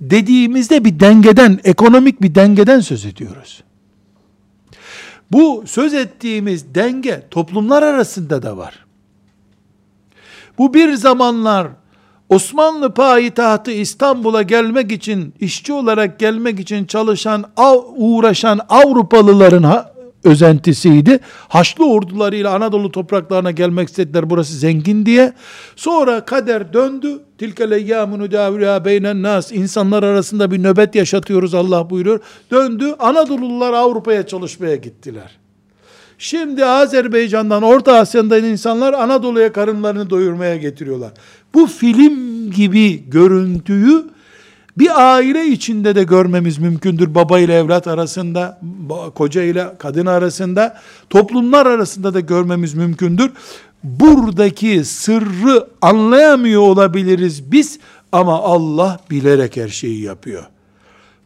Dediğimizde 0.00 0.84
bir 0.84 1.00
dengeden, 1.00 1.60
ekonomik 1.64 2.22
bir 2.22 2.34
dengeden 2.34 2.80
söz 2.80 3.04
ediyoruz. 3.04 3.62
Bu 5.32 5.64
söz 5.66 5.94
ettiğimiz 5.94 6.74
denge 6.74 7.22
toplumlar 7.30 7.82
arasında 7.82 8.42
da 8.42 8.56
var. 8.56 8.86
Bu 10.58 10.74
bir 10.74 10.94
zamanlar 10.94 11.68
Osmanlı 12.28 12.94
payitahtı 12.94 13.70
İstanbul'a 13.70 14.42
gelmek 14.42 14.92
için, 14.92 15.34
işçi 15.40 15.72
olarak 15.72 16.18
gelmek 16.18 16.60
için 16.60 16.84
çalışan, 16.84 17.44
uğraşan 17.96 18.60
Avrupalıların 18.68 19.62
özentisiydi. 20.28 21.20
Haçlı 21.48 21.90
ordularıyla 21.90 22.54
Anadolu 22.54 22.92
topraklarına 22.92 23.50
gelmek 23.50 23.88
istediler 23.88 24.30
burası 24.30 24.56
zengin 24.56 25.06
diye. 25.06 25.32
Sonra 25.76 26.24
kader 26.24 26.72
döndü. 26.72 27.20
Tilke 27.38 27.70
leyyâmunu 27.70 28.24
dâvûlâ 28.24 28.84
beynen 28.84 29.22
nas. 29.22 29.52
İnsanlar 29.52 30.02
arasında 30.02 30.50
bir 30.50 30.62
nöbet 30.62 30.94
yaşatıyoruz 30.94 31.54
Allah 31.54 31.90
buyuruyor. 31.90 32.20
Döndü. 32.50 32.94
Anadoluliler 32.98 33.72
Avrupa'ya 33.72 34.26
çalışmaya 34.26 34.76
gittiler. 34.76 35.38
Şimdi 36.18 36.64
Azerbaycan'dan, 36.64 37.62
Orta 37.62 37.92
Asya'dan 37.98 38.44
insanlar 38.44 38.92
Anadolu'ya 38.92 39.52
karınlarını 39.52 40.10
doyurmaya 40.10 40.56
getiriyorlar. 40.56 41.12
Bu 41.54 41.66
film 41.66 42.50
gibi 42.50 43.10
görüntüyü 43.10 44.04
bir 44.78 45.14
aile 45.14 45.46
içinde 45.46 45.94
de 45.94 46.02
görmemiz 46.02 46.58
mümkündür. 46.58 47.14
Baba 47.14 47.38
ile 47.38 47.54
evlat 47.54 47.86
arasında, 47.86 48.60
koca 49.14 49.42
ile 49.42 49.66
kadın 49.78 50.06
arasında, 50.06 50.80
toplumlar 51.10 51.66
arasında 51.66 52.14
da 52.14 52.20
görmemiz 52.20 52.74
mümkündür. 52.74 53.30
Buradaki 53.82 54.84
sırrı 54.84 55.68
anlayamıyor 55.82 56.62
olabiliriz 56.62 57.52
biz 57.52 57.78
ama 58.12 58.42
Allah 58.42 59.00
bilerek 59.10 59.56
her 59.56 59.68
şeyi 59.68 60.02
yapıyor. 60.02 60.44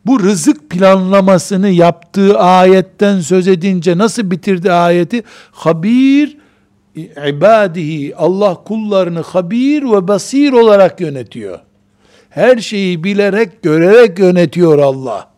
Bu 0.06 0.20
rızık 0.20 0.70
planlamasını 0.70 1.68
yaptığı 1.68 2.38
ayetten 2.38 3.20
söz 3.20 3.48
edince 3.48 3.98
nasıl 3.98 4.30
bitirdi 4.30 4.72
ayeti? 4.72 5.22
Habir 5.52 6.36
ibadihi 7.28 8.16
Allah 8.16 8.54
kullarını 8.54 9.20
habir 9.20 9.82
ve 9.82 10.08
basir 10.08 10.52
olarak 10.52 11.00
yönetiyor. 11.00 11.58
Her 12.34 12.56
şeyi 12.58 13.04
bilerek, 13.04 13.62
görerek 13.62 14.18
yönetiyor 14.18 14.78
Allah. 14.78 15.30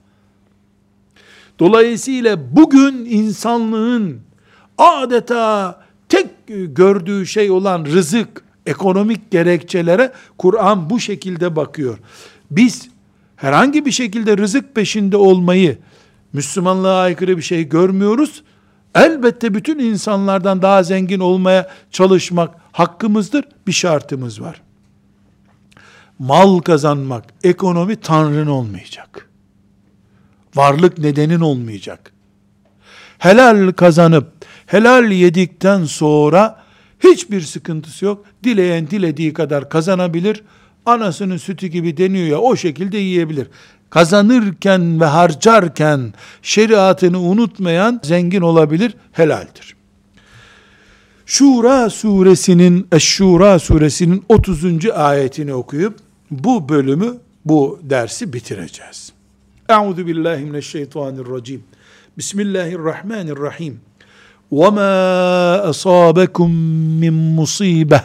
Dolayısıyla 1.58 2.56
bugün 2.56 3.04
insanlığın 3.04 4.20
adeta 4.78 5.80
tek 6.08 6.26
gördüğü 6.76 7.26
şey 7.26 7.50
olan 7.50 7.84
rızık, 7.84 8.44
ekonomik 8.66 9.30
gerekçelere 9.30 10.12
Kur'an 10.38 10.90
bu 10.90 11.00
şekilde 11.00 11.56
bakıyor. 11.56 11.98
Biz 12.50 12.88
herhangi 13.36 13.86
bir 13.86 13.92
şekilde 13.92 14.36
rızık 14.36 14.74
peşinde 14.74 15.16
olmayı 15.16 15.78
Müslümanlığa 16.32 17.00
aykırı 17.00 17.36
bir 17.36 17.42
şey 17.42 17.68
görmüyoruz. 17.68 18.42
Elbette 18.94 19.54
bütün 19.54 19.78
insanlardan 19.78 20.62
daha 20.62 20.82
zengin 20.82 21.20
olmaya 21.20 21.70
çalışmak 21.90 22.54
hakkımızdır. 22.72 23.44
Bir 23.66 23.72
şartımız 23.72 24.40
var 24.40 24.63
mal 26.18 26.58
kazanmak, 26.58 27.24
ekonomi 27.44 27.96
tanrın 27.96 28.46
olmayacak. 28.46 29.28
Varlık 30.54 30.98
nedenin 30.98 31.40
olmayacak. 31.40 32.12
Helal 33.18 33.72
kazanıp, 33.72 34.32
helal 34.66 35.10
yedikten 35.10 35.84
sonra 35.84 36.64
hiçbir 37.00 37.40
sıkıntısı 37.40 38.04
yok. 38.04 38.24
Dileyen 38.44 38.90
dilediği 38.90 39.32
kadar 39.32 39.68
kazanabilir. 39.68 40.42
Anasının 40.86 41.36
sütü 41.36 41.66
gibi 41.66 41.96
deniyor 41.96 42.26
ya 42.26 42.38
o 42.38 42.56
şekilde 42.56 42.98
yiyebilir. 42.98 43.48
Kazanırken 43.90 45.00
ve 45.00 45.04
harcarken 45.04 46.14
şeriatını 46.42 47.20
unutmayan 47.20 48.00
zengin 48.02 48.40
olabilir, 48.40 48.94
helaldir. 49.12 49.76
Şura 51.26 51.90
suresinin 51.90 52.86
Eş-Şura 52.92 53.58
suresinin 53.58 54.24
30. 54.28 54.90
ayetini 54.90 55.54
okuyup 55.54 56.03
bu 56.44 56.68
bölümü, 56.68 57.14
bu 57.44 57.80
dersi 57.82 58.32
bitireceğiz. 58.32 59.12
Euzu 59.68 60.06
billahi 60.06 60.44
mineşşeytanirracim. 60.44 61.64
Bismillahirrahmanirrahim. 62.18 63.80
Ve 64.52 64.70
ma 64.70 64.80
asabakum 65.62 66.52
min 66.98 67.14
musibe 67.14 68.02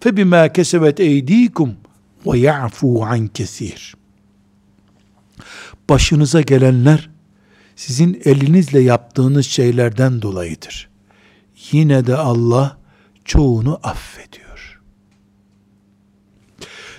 fe 0.00 0.16
bima 0.16 0.48
kesebet 0.52 1.00
eydikum 1.00 1.74
ve 2.26 2.38
ya'fu 2.38 3.04
an 3.04 3.26
kesir. 3.26 3.96
Başınıza 5.88 6.40
gelenler 6.40 7.10
sizin 7.76 8.22
elinizle 8.24 8.80
yaptığınız 8.80 9.46
şeylerden 9.46 10.22
dolayıdır. 10.22 10.88
Yine 11.72 12.06
de 12.06 12.16
Allah 12.16 12.78
çoğunu 13.24 13.80
affediyor. 13.82 14.45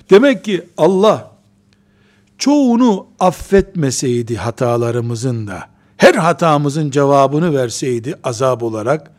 Demek 0.09 0.43
ki 0.43 0.65
Allah 0.77 1.31
çoğunu 2.37 3.07
affetmeseydi 3.19 4.35
hatalarımızın 4.35 5.47
da 5.47 5.69
her 5.97 6.15
hatamızın 6.15 6.91
cevabını 6.91 7.53
verseydi 7.53 8.15
azap 8.23 8.63
olarak 8.63 9.11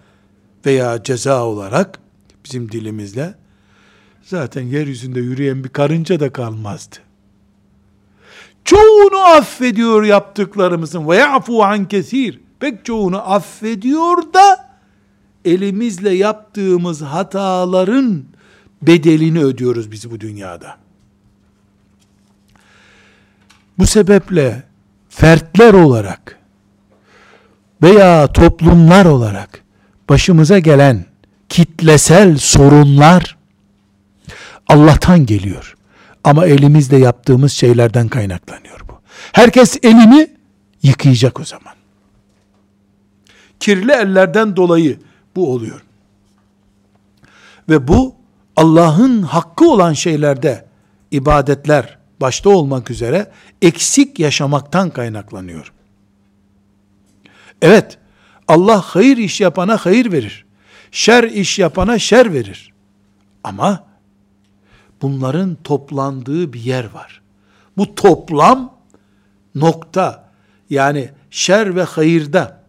veya 0.67 1.03
ceza 1.03 1.45
olarak 1.45 1.99
bizim 2.45 2.73
dilimizle 2.73 3.35
zaten 4.23 4.63
yeryüzünde 4.63 5.21
yürüyen 5.21 5.65
bir 5.65 5.69
karınca 5.69 6.21
da 6.21 6.33
kalmazdı. 6.33 6.97
Çoğunu 8.65 9.19
affediyor 9.19 10.03
yaptıklarımızın 10.03 11.09
ve 11.09 11.17
ya'fu 11.17 11.65
an 11.65 11.89
kesir. 11.89 12.41
Pek 12.61 12.85
çoğunu 12.85 13.33
affediyor 13.33 14.33
da 14.33 14.69
elimizle 15.45 16.11
yaptığımız 16.11 17.03
hataların 17.03 18.25
bedelini 18.83 19.45
ödüyoruz 19.45 19.91
biz 19.91 20.11
bu 20.11 20.21
dünyada. 20.21 20.77
Bu 23.79 23.87
sebeple 23.87 24.63
fertler 25.09 25.75
olarak 25.75 26.39
veya 27.83 28.33
toplumlar 28.33 29.05
olarak 29.05 29.63
başımıza 30.09 30.59
gelen 30.59 31.05
kitlesel 31.49 32.37
sorunlar 32.37 33.37
Allah'tan 34.67 35.27
geliyor. 35.27 35.75
Ama 36.25 36.47
elimizde 36.47 36.97
yaptığımız 36.97 37.53
şeylerden 37.53 38.09
kaynaklanıyor 38.09 38.81
bu. 38.89 39.01
Herkes 39.33 39.79
elini 39.83 40.31
yıkayacak 40.83 41.41
o 41.41 41.45
zaman. 41.45 41.75
Kirli 43.61 43.93
ellerden 43.93 44.57
dolayı 44.57 44.99
bu 45.37 45.53
oluyor. 45.53 45.83
Ve 47.69 47.89
bu 47.89 48.18
Allah'ın 48.59 49.23
hakkı 49.23 49.71
olan 49.71 49.93
şeylerde 49.93 50.65
ibadetler 51.11 51.99
başta 52.21 52.51
olmak 52.51 52.91
üzere 52.91 53.31
eksik 53.63 54.19
yaşamaktan 54.19 54.91
kaynaklanıyor. 54.91 55.73
Evet, 57.63 57.99
Allah 58.49 58.81
hayır 58.81 59.17
iş 59.17 59.41
yapana 59.41 59.77
hayır 59.77 60.13
verir. 60.13 60.47
Şer 60.91 61.25
iş 61.25 61.59
yapana 61.59 61.99
şer 61.99 62.33
verir. 62.33 62.73
Ama 63.45 63.85
bunların 65.03 65.57
toplandığı 65.65 66.53
bir 66.53 66.61
yer 66.61 66.85
var. 66.85 67.21
Bu 67.77 67.95
toplam 67.95 68.75
nokta 69.55 70.31
yani 70.71 71.11
şer 71.31 71.77
ve 71.77 71.83
hayırda 71.83 72.63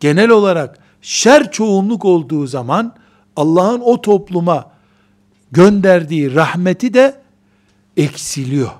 genel 0.00 0.30
olarak 0.30 0.78
şer 1.02 1.52
çoğunluk 1.52 2.04
olduğu 2.04 2.46
zaman 2.46 2.94
Allah'ın 3.36 3.80
o 3.80 4.00
topluma 4.00 4.79
gönderdiği 5.52 6.34
rahmeti 6.34 6.94
de 6.94 7.20
eksiliyor. 7.96 8.70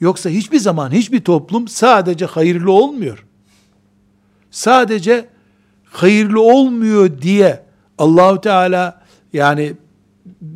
Yoksa 0.00 0.30
hiçbir 0.30 0.58
zaman 0.58 0.90
hiçbir 0.90 1.20
toplum 1.20 1.68
sadece 1.68 2.26
hayırlı 2.26 2.72
olmuyor. 2.72 3.24
Sadece 4.50 5.28
hayırlı 5.84 6.40
olmuyor 6.40 7.22
diye 7.22 7.62
Allahu 7.98 8.40
Teala 8.40 9.02
yani 9.32 9.72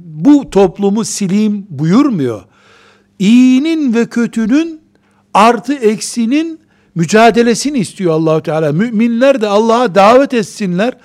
bu 0.05 0.51
toplumu 0.51 1.05
sileyim 1.05 1.66
buyurmuyor. 1.70 2.42
İyinin 3.18 3.95
ve 3.95 4.07
kötünün 4.07 4.80
artı 5.34 5.74
eksinin 5.74 6.61
mücadelesini 6.95 7.78
istiyor 7.78 8.12
Allahu 8.12 8.42
Teala. 8.42 8.72
Müminler 8.72 9.40
de 9.40 9.47
Allah'a 9.47 9.95
davet 9.95 10.34
etsinler. 10.34 10.97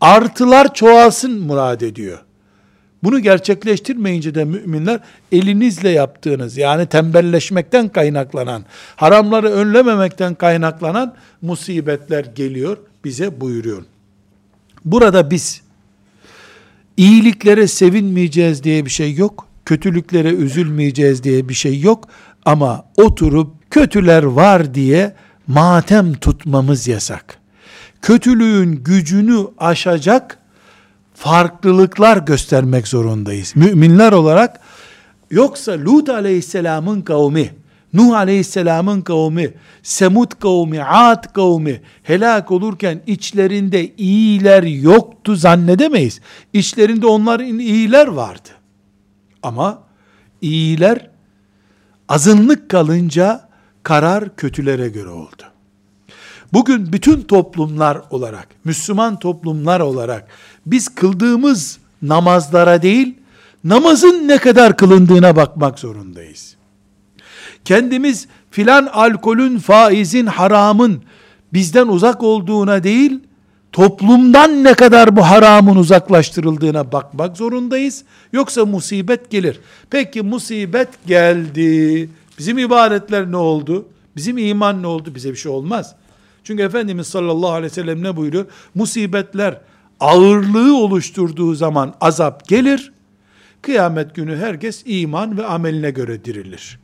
Artılar 0.00 0.74
çoğalsın 0.74 1.40
murad 1.40 1.80
ediyor. 1.80 2.27
Bunu 3.02 3.18
gerçekleştirmeyince 3.18 4.34
de 4.34 4.44
müminler 4.44 5.00
elinizle 5.32 5.90
yaptığınız 5.90 6.56
yani 6.56 6.86
tembelleşmekten 6.86 7.88
kaynaklanan, 7.88 8.64
haramları 8.96 9.50
önlememekten 9.50 10.34
kaynaklanan 10.34 11.14
musibetler 11.42 12.24
geliyor 12.24 12.76
bize 13.04 13.40
buyuruyor. 13.40 13.82
Burada 14.84 15.30
biz 15.30 15.62
iyiliklere 16.96 17.66
sevinmeyeceğiz 17.66 18.64
diye 18.64 18.84
bir 18.84 18.90
şey 18.90 19.14
yok. 19.14 19.46
Kötülüklere 19.64 20.28
üzülmeyeceğiz 20.28 21.22
diye 21.22 21.48
bir 21.48 21.54
şey 21.54 21.80
yok. 21.80 22.08
Ama 22.44 22.84
oturup 22.96 23.70
kötüler 23.70 24.22
var 24.22 24.74
diye 24.74 25.14
matem 25.46 26.14
tutmamız 26.14 26.88
yasak. 26.88 27.38
Kötülüğün 28.02 28.84
gücünü 28.84 29.46
aşacak 29.58 30.37
farklılıklar 31.18 32.16
göstermek 32.16 32.88
zorundayız. 32.88 33.56
Müminler 33.56 34.12
olarak 34.12 34.60
yoksa 35.30 35.72
Lut 35.72 36.08
aleyhisselamın 36.08 37.02
kavmi 37.02 37.50
Nuh 37.92 38.16
Aleyhisselam'ın 38.16 39.00
kavmi, 39.00 39.54
Semud 39.82 40.32
kavmi, 40.40 40.84
Ad 40.84 41.32
kavmi 41.32 41.80
helak 42.02 42.50
olurken 42.50 43.00
içlerinde 43.06 43.94
iyiler 43.96 44.62
yoktu 44.62 45.36
zannedemeyiz. 45.36 46.20
İçlerinde 46.52 47.06
onların 47.06 47.58
iyiler 47.58 48.06
vardı. 48.06 48.48
Ama 49.42 49.82
iyiler 50.40 51.10
azınlık 52.08 52.68
kalınca 52.68 53.48
karar 53.82 54.36
kötülere 54.36 54.88
göre 54.88 55.08
oldu. 55.08 55.42
Bugün 56.52 56.92
bütün 56.92 57.22
toplumlar 57.22 58.00
olarak, 58.10 58.48
Müslüman 58.64 59.18
toplumlar 59.18 59.80
olarak 59.80 60.28
biz 60.66 60.88
kıldığımız 60.94 61.78
namazlara 62.02 62.82
değil, 62.82 63.14
namazın 63.64 64.28
ne 64.28 64.38
kadar 64.38 64.76
kılındığına 64.76 65.36
bakmak 65.36 65.78
zorundayız. 65.78 66.56
Kendimiz 67.64 68.28
filan 68.50 68.86
alkolün, 68.86 69.58
faizin, 69.58 70.26
haramın 70.26 71.02
bizden 71.52 71.86
uzak 71.86 72.22
olduğuna 72.22 72.84
değil, 72.84 73.20
toplumdan 73.72 74.64
ne 74.64 74.74
kadar 74.74 75.16
bu 75.16 75.22
haramın 75.22 75.76
uzaklaştırıldığına 75.76 76.92
bakmak 76.92 77.36
zorundayız. 77.36 78.04
Yoksa 78.32 78.64
musibet 78.64 79.30
gelir. 79.30 79.60
Peki 79.90 80.22
musibet 80.22 80.88
geldi. 81.06 82.10
Bizim 82.38 82.58
ibadetler 82.58 83.32
ne 83.32 83.36
oldu? 83.36 83.88
Bizim 84.16 84.38
iman 84.38 84.82
ne 84.82 84.86
oldu? 84.86 85.14
Bize 85.14 85.30
bir 85.30 85.36
şey 85.36 85.52
olmaz. 85.52 85.94
Çünkü 86.48 86.62
Efendimiz 86.62 87.06
sallallahu 87.06 87.50
aleyhi 87.50 87.70
ve 87.70 87.74
sellem 87.74 88.02
ne 88.02 88.16
buyuruyor? 88.16 88.46
Musibetler 88.74 89.60
ağırlığı 90.00 90.76
oluşturduğu 90.76 91.54
zaman 91.54 91.94
azap 92.00 92.48
gelir. 92.48 92.92
Kıyamet 93.62 94.14
günü 94.14 94.36
herkes 94.36 94.82
iman 94.86 95.38
ve 95.38 95.46
ameline 95.46 95.90
göre 95.90 96.24
dirilir. 96.24 96.78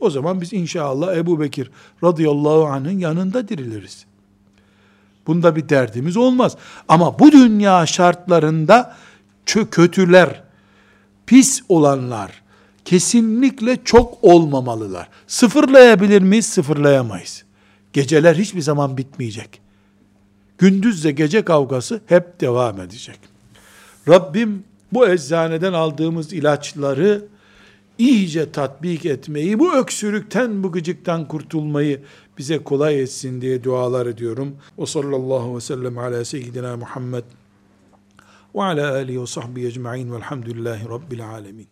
O 0.00 0.10
zaman 0.10 0.40
biz 0.40 0.52
inşallah 0.52 1.16
Ebu 1.16 1.40
Bekir 1.40 1.70
radıyallahu 2.04 2.66
anh'ın 2.66 2.98
yanında 2.98 3.48
diriliriz. 3.48 4.06
Bunda 5.26 5.56
bir 5.56 5.68
derdimiz 5.68 6.16
olmaz. 6.16 6.56
Ama 6.88 7.18
bu 7.18 7.32
dünya 7.32 7.86
şartlarında 7.86 8.96
kötüler, 9.46 10.42
pis 11.26 11.62
olanlar 11.68 12.42
kesinlikle 12.84 13.84
çok 13.84 14.24
olmamalılar. 14.24 15.08
Sıfırlayabilir 15.26 16.22
miyiz? 16.22 16.46
Sıfırlayamayız. 16.46 17.44
Geceler 17.94 18.34
hiçbir 18.34 18.60
zaman 18.60 18.96
bitmeyecek. 18.96 19.60
Gündüzle 20.58 21.10
gece 21.10 21.44
kavgası 21.44 22.00
hep 22.06 22.40
devam 22.40 22.80
edecek. 22.80 23.18
Rabbim 24.08 24.64
bu 24.92 25.08
eczaneden 25.08 25.72
aldığımız 25.72 26.32
ilaçları 26.32 27.24
iyice 27.98 28.52
tatbik 28.52 29.06
etmeyi, 29.06 29.58
bu 29.58 29.76
öksürükten, 29.76 30.62
bu 30.62 30.72
gıcıktan 30.72 31.28
kurtulmayı 31.28 32.02
bize 32.38 32.58
kolay 32.58 33.02
etsin 33.02 33.40
diye 33.40 33.64
dualar 33.64 34.06
ediyorum. 34.06 34.56
O 34.76 34.86
sallallahu 34.86 35.56
ve 35.56 35.60
sellem 35.60 35.98
ala 35.98 36.24
seyyidina 36.24 36.76
Muhammed 36.76 37.24
ve 38.54 38.62
ala 38.62 38.92
alihi 38.92 39.20
ve 39.20 39.26
sahbihi 39.26 39.66
ecma'in 39.66 40.12
velhamdülillahi 40.12 40.88
rabbil 40.88 41.28
alemin. 41.28 41.66